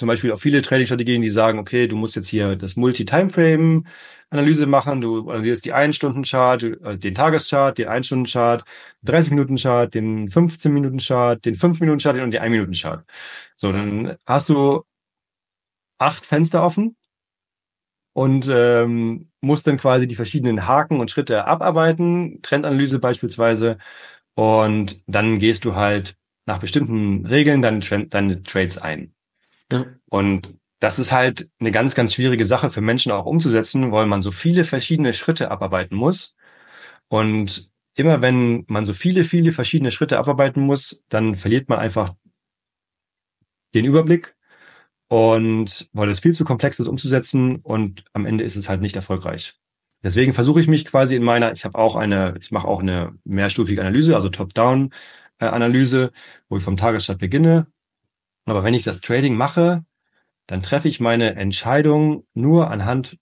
zum 0.02 0.08
Beispiel 0.08 0.32
auch 0.32 0.40
viele 0.40 0.62
Trading-Strategien, 0.62 1.22
die 1.22 1.30
sagen, 1.30 1.60
okay, 1.60 1.86
du 1.86 1.94
musst 1.94 2.16
jetzt 2.16 2.26
hier 2.26 2.56
das 2.56 2.74
Multi-Timeframe-Analyse 2.74 4.66
machen, 4.66 5.00
du 5.00 5.30
analysierst 5.30 5.64
die 5.64 5.72
1-Stunden-Chart, 5.72 6.60
äh, 6.64 6.98
den 6.98 7.14
Tageschart, 7.14 7.78
den 7.78 7.86
1-Stunden-Chart, 7.88 8.64
30-Minuten-Chart, 9.06 9.94
den 9.94 10.28
15-Minuten-Chart, 10.28 11.44
den 11.44 11.54
5-Minuten-Chart 11.54 12.18
und 12.18 12.32
den 12.32 12.42
1-Minuten-Chart. 12.42 13.04
So, 13.54 13.70
dann 13.70 14.16
hast 14.26 14.48
du 14.48 14.82
acht 15.98 16.26
Fenster 16.26 16.64
offen 16.64 16.96
und 18.12 18.48
ähm, 18.50 19.30
musst 19.40 19.68
dann 19.68 19.76
quasi 19.76 20.08
die 20.08 20.16
verschiedenen 20.16 20.66
Haken 20.66 20.98
und 20.98 21.12
Schritte 21.12 21.44
abarbeiten, 21.46 22.40
Trendanalyse 22.42 22.98
beispielsweise, 22.98 23.78
und 24.34 25.00
dann 25.06 25.38
gehst 25.38 25.64
du 25.64 25.76
halt 25.76 26.16
nach 26.46 26.58
bestimmten 26.58 27.24
Regeln 27.24 27.62
deine, 27.62 27.78
deine 28.08 28.42
Trades 28.42 28.78
ein. 28.78 29.14
Ja. 29.72 29.87
Und 30.08 30.54
das 30.78 30.98
ist 30.98 31.12
halt 31.12 31.48
eine 31.61 31.70
ganz, 31.70 31.94
ganz 31.94 32.14
schwierige 32.14 32.44
Sache 32.44 32.70
für 32.70 32.80
Menschen 32.80 33.12
auch 33.12 33.26
umzusetzen, 33.26 33.92
weil 33.92 34.06
man 34.06 34.20
so 34.20 34.30
viele 34.30 34.64
verschiedene 34.64 35.12
Schritte 35.12 35.50
abarbeiten 35.50 35.96
muss. 35.96 36.37
Und 37.08 37.70
immer 37.94 38.22
wenn 38.22 38.64
man 38.68 38.85
so 38.85 38.92
viele, 38.92 39.24
viele 39.24 39.52
verschiedene 39.52 39.90
Schritte 39.90 40.18
abarbeiten 40.18 40.62
muss, 40.62 41.04
dann 41.08 41.37
verliert 41.37 41.68
man 41.68 41.78
einfach 41.78 42.14
den 43.74 43.85
Überblick 43.85 44.35
und 45.08 45.88
weil 45.92 46.08
es 46.11 46.20
viel 46.20 46.32
zu 46.35 46.44
komplex 46.44 46.78
ist 46.78 46.87
umzusetzen 46.87 47.56
und 47.56 48.04
am 48.12 48.26
Ende 48.26 48.44
ist 48.44 48.56
es 48.56 48.68
halt 48.68 48.80
nicht 48.80 48.96
erfolgreich. 48.96 49.54
Deswegen 50.02 50.32
versuche 50.32 50.61
ich 50.61 50.68
mich 50.68 50.85
quasi 50.85 51.14
in 51.14 51.22
meiner, 51.22 51.52
ich 51.52 51.64
habe 51.64 51.78
auch 51.78 51.96
eine, 51.96 52.35
ich 52.40 52.50
mache 52.50 52.66
auch 52.66 52.80
eine 52.80 53.12
mehrstufige 53.24 53.80
Analyse, 53.80 54.14
also 54.14 54.30
Top-Down-Analyse, 54.30 56.11
wo 56.48 56.56
ich 56.56 56.62
vom 56.62 56.76
Tagesstart 56.76 57.18
beginne. 57.18 57.66
Aber 58.44 58.64
wenn 58.64 58.74
ich 58.74 58.85
das 58.85 59.00
Trading 59.00 59.35
mache, 59.35 59.85
dann 60.46 60.62
treffe 60.62 60.88
ich 60.88 61.00
meine 61.00 61.37
Entscheidung 61.37 62.26
nur 62.35 62.70
anhand 62.70 63.18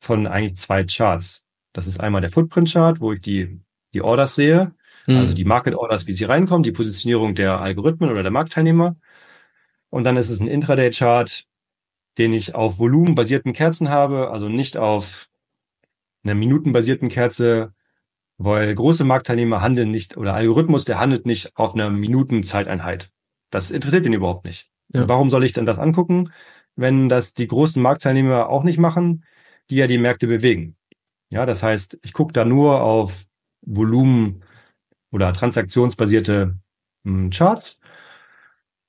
von 0.00 0.26
eigentlich 0.26 0.56
zwei 0.58 0.84
Charts. 0.84 1.44
Das 1.72 1.86
ist 1.86 2.00
einmal 2.00 2.20
der 2.20 2.30
Footprint-Chart, 2.30 3.00
wo 3.00 3.12
ich 3.12 3.20
die, 3.20 3.60
die 3.94 4.02
Orders 4.02 4.34
sehe, 4.34 4.74
mhm. 5.06 5.16
also 5.16 5.34
die 5.34 5.44
Market 5.44 5.74
Orders, 5.74 6.06
wie 6.06 6.12
sie 6.12 6.24
reinkommen, 6.24 6.62
die 6.62 6.72
Positionierung 6.72 7.34
der 7.34 7.60
Algorithmen 7.60 8.10
oder 8.10 8.22
der 8.22 8.32
Marktteilnehmer. 8.32 8.96
Und 9.90 10.04
dann 10.04 10.16
ist 10.16 10.30
es 10.30 10.40
ein 10.40 10.48
Intraday-Chart, 10.48 11.46
den 12.18 12.32
ich 12.32 12.54
auf 12.54 12.78
volumenbasierten 12.78 13.52
Kerzen 13.52 13.88
habe, 13.90 14.30
also 14.30 14.48
nicht 14.48 14.76
auf 14.76 15.28
einer 16.24 16.34
minutenbasierten 16.34 17.08
Kerze, 17.08 17.72
weil 18.38 18.74
große 18.74 19.04
Marktteilnehmer 19.04 19.62
handeln 19.62 19.90
nicht 19.90 20.16
oder 20.16 20.34
Algorithmus, 20.34 20.84
der 20.84 20.98
handelt 20.98 21.26
nicht 21.26 21.56
auf 21.56 21.74
einer 21.74 21.90
Minutenzeiteinheit. 21.90 23.10
Das 23.50 23.70
interessiert 23.70 24.06
ihn 24.06 24.12
überhaupt 24.12 24.44
nicht. 24.44 24.70
Ja. 24.92 25.08
Warum 25.08 25.30
soll 25.30 25.44
ich 25.44 25.52
denn 25.52 25.66
das 25.66 25.78
angucken, 25.78 26.32
wenn 26.76 27.08
das 27.08 27.34
die 27.34 27.46
großen 27.46 27.82
Marktteilnehmer 27.82 28.48
auch 28.48 28.62
nicht 28.62 28.78
machen, 28.78 29.24
die 29.70 29.76
ja 29.76 29.86
die 29.86 29.98
Märkte 29.98 30.26
bewegen? 30.26 30.76
Ja, 31.30 31.44
das 31.44 31.62
heißt, 31.62 31.98
ich 32.02 32.12
gucke 32.12 32.32
da 32.32 32.44
nur 32.44 32.82
auf 32.82 33.26
Volumen 33.62 34.42
oder 35.10 35.32
transaktionsbasierte 35.32 36.56
hm, 37.04 37.30
Charts 37.30 37.80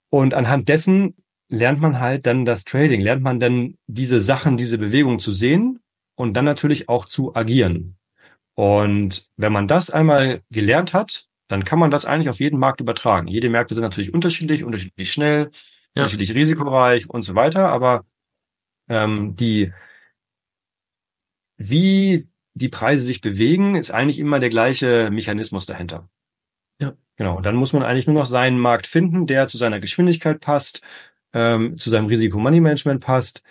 und 0.09 0.33
anhand 0.33 0.69
dessen 0.69 1.15
lernt 1.49 1.81
man 1.81 1.99
halt 1.99 2.25
dann 2.25 2.45
das 2.45 2.63
Trading, 2.63 3.01
lernt 3.01 3.23
man 3.23 3.39
dann 3.39 3.75
diese 3.87 4.21
Sachen, 4.21 4.57
diese 4.57 4.77
Bewegungen 4.77 5.19
zu 5.19 5.31
sehen 5.31 5.79
und 6.15 6.33
dann 6.33 6.45
natürlich 6.45 6.89
auch 6.89 7.05
zu 7.05 7.35
agieren. 7.35 7.97
Und 8.55 9.27
wenn 9.37 9.53
man 9.53 9.67
das 9.67 9.89
einmal 9.89 10.41
gelernt 10.51 10.93
hat, 10.93 11.28
dann 11.49 11.65
kann 11.65 11.79
man 11.79 11.91
das 11.91 12.05
eigentlich 12.05 12.29
auf 12.29 12.39
jeden 12.39 12.59
Markt 12.59 12.79
übertragen. 12.79 13.27
Jede 13.27 13.49
Märkte 13.49 13.75
sind 13.75 13.83
natürlich 13.83 14.13
unterschiedlich, 14.13 14.63
unterschiedlich 14.63 15.11
schnell, 15.11 15.49
ja. 15.95 16.03
unterschiedlich 16.03 16.33
risikoreich 16.33 17.09
und 17.09 17.23
so 17.23 17.35
weiter, 17.35 17.67
aber 17.69 18.05
ähm, 18.87 19.35
die 19.35 19.73
wie 21.57 22.29
die 22.53 22.69
Preise 22.69 23.05
sich 23.05 23.21
bewegen, 23.21 23.75
ist 23.75 23.91
eigentlich 23.91 24.19
immer 24.19 24.39
der 24.39 24.49
gleiche 24.49 25.09
Mechanismus 25.11 25.65
dahinter. 25.65 26.09
Ja. 26.81 26.93
Genau. 27.17 27.37
Und 27.37 27.45
dann 27.45 27.55
muss 27.55 27.73
man 27.73 27.83
eigentlich 27.83 28.07
nur 28.07 28.15
noch 28.15 28.25
seinen 28.25 28.59
Markt 28.59 28.87
finden, 28.87 29.27
der 29.27 29.47
zu 29.47 29.57
seiner 29.57 29.79
Geschwindigkeit 29.79 30.39
passt, 30.39 30.81
ähm, 31.33 31.77
zu 31.77 31.89
seinem 31.89 32.07
Risiko-Money-Management 32.07 33.03
passt, 33.03 33.43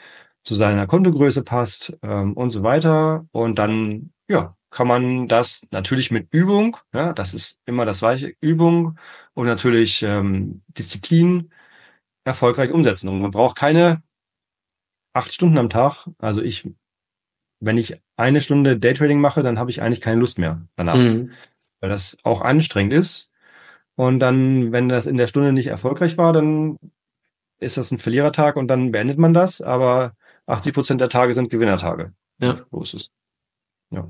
zu 0.42 0.54
seiner 0.54 0.86
Kontogröße 0.86 1.42
passt 1.42 1.96
ähm, 2.02 2.32
und 2.32 2.50
so 2.50 2.62
weiter. 2.62 3.26
Und 3.30 3.58
dann, 3.58 4.12
ja, 4.26 4.56
kann 4.70 4.86
man 4.86 5.28
das 5.28 5.66
natürlich 5.70 6.10
mit 6.10 6.28
Übung, 6.32 6.76
ja, 6.92 7.12
das 7.12 7.34
ist 7.34 7.58
immer 7.64 7.84
das 7.84 8.00
gleiche, 8.00 8.34
Übung 8.40 8.98
und 9.34 9.46
natürlich 9.46 10.02
ähm, 10.02 10.62
Disziplin 10.68 11.50
erfolgreich 12.24 12.70
umsetzen. 12.70 13.08
Und 13.08 13.20
man 13.20 13.30
braucht 13.30 13.56
keine 13.56 14.02
acht 15.14 15.32
Stunden 15.32 15.58
am 15.58 15.70
Tag. 15.70 16.06
Also 16.18 16.42
ich, 16.42 16.70
wenn 17.60 17.78
ich 17.78 18.00
eine 18.16 18.40
Stunde 18.40 18.78
Daytrading 18.78 19.20
mache, 19.20 19.42
dann 19.42 19.58
habe 19.58 19.70
ich 19.70 19.80
eigentlich 19.80 20.02
keine 20.02 20.20
Lust 20.20 20.38
mehr 20.38 20.62
danach. 20.76 20.96
Mhm 20.96 21.32
weil 21.80 21.90
das 21.90 22.16
auch 22.22 22.40
anstrengend 22.40 22.92
ist. 22.92 23.30
Und 23.96 24.20
dann, 24.20 24.72
wenn 24.72 24.88
das 24.88 25.06
in 25.06 25.16
der 25.16 25.26
Stunde 25.26 25.52
nicht 25.52 25.66
erfolgreich 25.66 26.18
war, 26.18 26.32
dann 26.32 26.78
ist 27.58 27.76
das 27.76 27.90
ein 27.90 27.98
Verlierertag 27.98 28.56
und 28.56 28.68
dann 28.68 28.92
beendet 28.92 29.18
man 29.18 29.34
das. 29.34 29.60
Aber 29.60 30.14
80 30.46 30.72
Prozent 30.74 31.00
der 31.00 31.08
Tage 31.08 31.34
sind 31.34 31.50
Gewinnertage. 31.50 32.12
Ja. 32.40 32.64
So 32.70 32.82
ist 32.82 32.94
es. 32.94 33.10
Ja. 33.90 34.08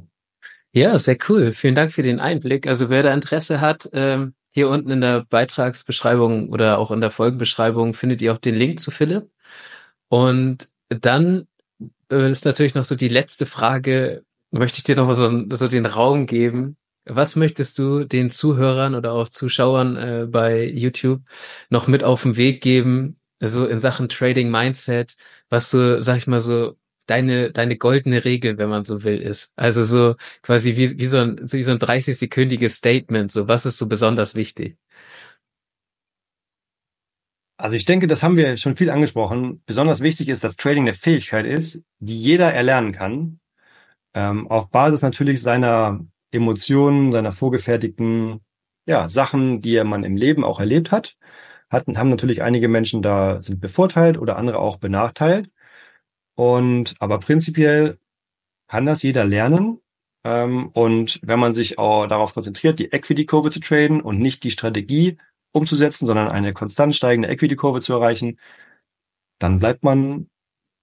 Ja, 0.72 0.96
sehr 0.98 1.16
cool. 1.28 1.52
Vielen 1.52 1.74
Dank 1.74 1.92
für 1.92 2.02
den 2.02 2.20
Einblick. 2.20 2.66
Also 2.66 2.90
wer 2.90 3.02
da 3.02 3.12
Interesse 3.14 3.60
hat, 3.60 3.88
ähm, 3.92 4.34
hier 4.50 4.68
unten 4.68 4.90
in 4.90 5.00
der 5.00 5.24
Beitragsbeschreibung 5.24 6.50
oder 6.50 6.78
auch 6.78 6.90
in 6.90 7.00
der 7.00 7.10
Folgenbeschreibung 7.10 7.94
findet 7.94 8.20
ihr 8.22 8.32
auch 8.32 8.38
den 8.38 8.54
Link 8.54 8.80
zu 8.80 8.90
Philipp. 8.90 9.30
Und 10.08 10.68
dann 10.88 11.48
äh, 12.10 12.30
ist 12.30 12.44
natürlich 12.44 12.74
noch 12.74 12.84
so 12.84 12.96
die 12.96 13.08
letzte 13.08 13.46
Frage, 13.46 14.24
möchte 14.50 14.78
ich 14.78 14.84
dir 14.84 14.96
noch 14.96 15.06
mal 15.06 15.14
so, 15.16 15.44
so 15.50 15.68
den 15.68 15.86
Raum 15.86 16.26
geben, 16.26 16.76
was 17.04 17.36
möchtest 17.36 17.78
du 17.78 18.04
den 18.04 18.30
Zuhörern 18.30 18.94
oder 18.94 19.12
auch 19.12 19.28
Zuschauern 19.28 19.96
äh, 19.96 20.26
bei 20.28 20.64
YouTube 20.64 21.22
noch 21.70 21.86
mit 21.86 22.04
auf 22.04 22.22
den 22.22 22.36
Weg 22.36 22.62
geben, 22.62 23.18
so 23.40 23.66
in 23.66 23.80
Sachen 23.80 24.08
Trading 24.08 24.50
Mindset, 24.50 25.16
was 25.50 25.70
so, 25.70 26.00
sag 26.00 26.18
ich 26.18 26.26
mal 26.26 26.40
so, 26.40 26.76
deine, 27.08 27.50
deine 27.50 27.76
goldene 27.76 28.24
Regel, 28.24 28.58
wenn 28.58 28.68
man 28.68 28.84
so 28.84 29.02
will, 29.02 29.18
ist. 29.18 29.52
Also 29.56 29.84
so 29.84 30.14
quasi 30.42 30.76
wie, 30.76 30.98
wie 30.98 31.06
so 31.06 31.18
ein, 31.18 31.38
wie 31.52 31.62
so 31.62 31.72
ein 31.72 31.78
30-sekündiges 31.78 32.70
Statement, 32.70 33.32
so 33.32 33.48
was 33.48 33.66
ist 33.66 33.78
so 33.78 33.86
besonders 33.86 34.34
wichtig? 34.34 34.76
Also 37.56 37.74
ich 37.74 37.84
denke, 37.84 38.06
das 38.06 38.22
haben 38.22 38.36
wir 38.36 38.56
schon 38.56 38.76
viel 38.76 38.90
angesprochen. 38.90 39.62
Besonders 39.66 40.00
wichtig 40.00 40.28
ist, 40.28 40.44
dass 40.44 40.56
Trading 40.56 40.84
eine 40.84 40.94
Fähigkeit 40.94 41.44
ist, 41.44 41.82
die 41.98 42.16
jeder 42.16 42.52
erlernen 42.52 42.92
kann, 42.92 43.40
ähm, 44.14 44.46
auf 44.48 44.70
Basis 44.70 45.02
natürlich 45.02 45.42
seiner 45.42 46.06
Emotionen, 46.30 47.10
seiner 47.10 47.32
vorgefertigten 47.32 48.40
ja, 48.86 49.08
Sachen, 49.08 49.60
die 49.60 49.82
man 49.82 50.04
im 50.04 50.16
Leben 50.16 50.44
auch 50.44 50.60
erlebt 50.60 50.92
hat. 50.92 51.16
Hatten, 51.68 51.98
haben 51.98 52.10
natürlich 52.10 52.42
einige 52.42 52.68
Menschen 52.68 53.02
da 53.02 53.42
sind 53.42 53.60
bevorteilt 53.60 54.18
oder 54.18 54.36
andere 54.36 54.58
auch 54.58 54.76
benachteilt. 54.76 55.50
Und 56.38 56.94
aber 57.00 57.18
prinzipiell 57.18 57.98
kann 58.68 58.86
das 58.86 59.02
jeder 59.02 59.24
lernen. 59.24 59.80
Ähm, 60.22 60.68
und 60.68 61.18
wenn 61.24 61.40
man 61.40 61.52
sich 61.52 61.78
auch 61.78 62.06
darauf 62.06 62.32
konzentriert, 62.32 62.78
die 62.78 62.92
Equity-Kurve 62.92 63.50
zu 63.50 63.58
traden 63.58 64.00
und 64.00 64.20
nicht 64.20 64.44
die 64.44 64.52
Strategie 64.52 65.18
umzusetzen, 65.50 66.06
sondern 66.06 66.28
eine 66.28 66.52
konstant 66.52 66.94
steigende 66.94 67.28
Equity-Kurve 67.28 67.80
zu 67.80 67.92
erreichen, 67.92 68.38
dann 69.40 69.58
bleibt 69.58 69.82
man 69.82 70.30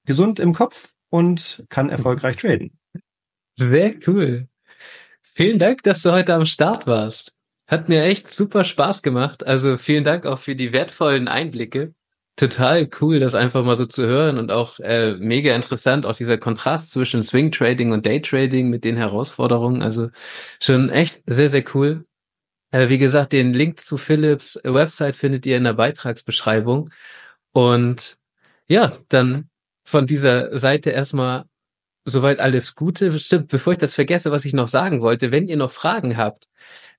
gesund 0.05 0.41
im 0.41 0.53
Kopf 0.53 0.93
und 1.09 1.63
kann 1.69 1.89
erfolgreich 1.89 2.35
traden. 2.35 2.77
Sehr 3.55 3.95
cool. 4.07 4.49
Vielen 5.21 5.57
Dank, 5.57 5.83
dass 5.83 6.01
du 6.01 6.11
heute 6.11 6.33
am 6.33 6.45
Start 6.45 6.85
warst. 6.85 7.33
Hat 7.65 7.87
mir 7.87 8.03
echt 8.03 8.29
super 8.29 8.65
Spaß 8.65 9.03
gemacht. 9.03 9.47
Also 9.47 9.77
vielen 9.77 10.03
Dank 10.03 10.25
auch 10.25 10.37
für 10.37 10.57
die 10.57 10.73
wertvollen 10.73 11.29
Einblicke. 11.29 11.93
Total 12.37 12.85
cool, 12.99 13.19
das 13.21 13.33
einfach 13.33 13.63
mal 13.63 13.77
so 13.77 13.85
zu 13.85 14.05
hören 14.05 14.37
und 14.37 14.51
auch 14.51 14.79
äh, 14.81 15.13
mega 15.17 15.55
interessant, 15.55 16.05
auch 16.05 16.17
dieser 16.17 16.37
Kontrast 16.37 16.91
zwischen 16.91 17.23
Swing 17.23 17.49
Trading 17.51 17.93
und 17.93 18.05
Day 18.05 18.21
Trading 18.21 18.69
mit 18.69 18.83
den 18.83 18.97
Herausforderungen. 18.97 19.81
Also 19.81 20.09
schon 20.61 20.89
echt 20.89 21.23
sehr, 21.27 21.49
sehr 21.49 21.63
cool. 21.73 22.05
Äh, 22.71 22.89
wie 22.89 22.97
gesagt, 22.97 23.31
den 23.31 23.53
Link 23.53 23.79
zu 23.79 23.97
Philips 23.97 24.59
Website 24.65 25.15
findet 25.15 25.45
ihr 25.45 25.55
in 25.55 25.63
der 25.63 25.73
Beitragsbeschreibung. 25.73 26.89
Und 27.53 28.17
ja, 28.67 28.91
dann 29.07 29.49
von 29.85 30.05
dieser 30.07 30.57
Seite 30.57 30.89
erstmal 30.89 31.45
soweit 32.05 32.39
alles 32.39 32.75
Gute. 32.75 33.17
Stimmt, 33.19 33.49
bevor 33.49 33.73
ich 33.73 33.79
das 33.79 33.95
vergesse, 33.95 34.31
was 34.31 34.45
ich 34.45 34.53
noch 34.53 34.67
sagen 34.67 35.01
wollte, 35.01 35.31
wenn 35.31 35.47
ihr 35.47 35.57
noch 35.57 35.71
Fragen 35.71 36.17
habt, 36.17 36.47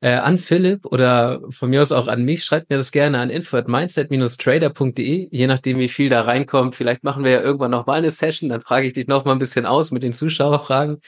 äh, 0.00 0.12
an 0.14 0.38
Philipp 0.38 0.84
oder 0.86 1.40
von 1.50 1.70
mir 1.70 1.82
aus 1.82 1.92
auch 1.92 2.08
an 2.08 2.24
mich, 2.24 2.44
schreibt 2.44 2.70
mir 2.70 2.76
das 2.76 2.92
gerne 2.92 3.18
an 3.18 3.30
info@mindset-trader.de, 3.30 5.28
je 5.30 5.46
nachdem 5.46 5.78
wie 5.78 5.88
viel 5.88 6.10
da 6.10 6.20
reinkommt. 6.22 6.74
Vielleicht 6.74 7.04
machen 7.04 7.24
wir 7.24 7.30
ja 7.30 7.40
irgendwann 7.40 7.70
noch 7.70 7.86
mal 7.86 7.94
eine 7.98 8.10
Session, 8.10 8.50
dann 8.50 8.60
frage 8.60 8.86
ich 8.86 8.92
dich 8.92 9.06
noch 9.06 9.24
mal 9.24 9.32
ein 9.32 9.38
bisschen 9.38 9.66
aus 9.66 9.90
mit 9.90 10.02
den 10.02 10.12
Zuschauerfragen. 10.12 11.00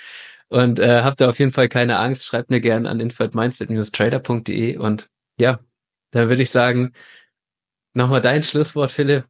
Und 0.49 0.79
äh, 0.79 1.03
habt 1.03 1.21
ihr 1.21 1.29
auf 1.29 1.39
jeden 1.39 1.53
Fall 1.53 1.69
keine 1.69 1.99
Angst, 1.99 2.25
schreibt 2.27 2.51
mir 2.51 2.61
gerne 2.61 2.89
an 2.89 3.01
info@mindset-trader.de 3.01 4.79
und 4.79 5.09
ja, 5.41 5.61
dann 6.13 6.29
würde 6.31 6.43
ich 6.43 6.51
sagen, 6.51 6.93
Nochmal 7.99 8.21
dein 8.21 8.45
Schlusswort, 8.45 8.93
Philipp. 8.93 9.25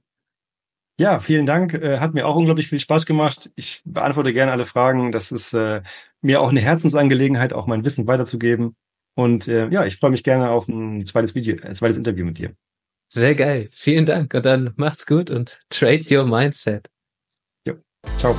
Ja, 0.99 1.21
vielen 1.21 1.47
Dank. 1.47 1.75
Äh, 1.75 1.99
hat 1.99 2.15
mir 2.15 2.27
auch 2.27 2.35
unglaublich 2.35 2.69
viel 2.69 2.81
Spaß 2.81 3.07
gemacht. 3.07 3.51
Ich 3.55 3.83
beantworte 3.85 4.33
gerne 4.33 4.51
alle 4.53 4.65
Fragen. 4.65 5.13
Das 5.13 5.31
ist 5.31 5.53
äh, 5.55 5.83
mir 6.21 6.41
auch 6.41 6.49
eine 6.49 6.61
Herzensangelegenheit, 6.61 7.53
auch 7.53 7.67
mein 7.67 7.85
Wissen 7.85 8.07
weiterzugeben. 8.07 8.75
Und 9.15 9.49
äh, 9.49 9.69
ja, 9.69 9.85
ich 9.85 9.97
freue 9.97 10.11
mich 10.11 10.25
gerne 10.25 10.51
auf 10.51 10.69
ein 10.69 11.07
zweites 11.07 11.35
Video, 11.35 11.57
ein 11.63 11.75
zweites 11.75 11.97
Interview 11.97 12.25
mit 12.25 12.39
dir. 12.39 12.53
Sehr 13.07 13.35
geil. 13.35 13.69
Vielen 13.73 14.07
Dank. 14.07 14.35
Und 14.35 14.45
dann 14.45 14.75
macht's 14.77 15.07
gut 15.07 15.31
und 15.31 15.61
trade 15.71 16.05
your 16.11 16.27
mindset. 16.27 16.89
Ja. 17.67 17.75
Ciao. 18.19 18.37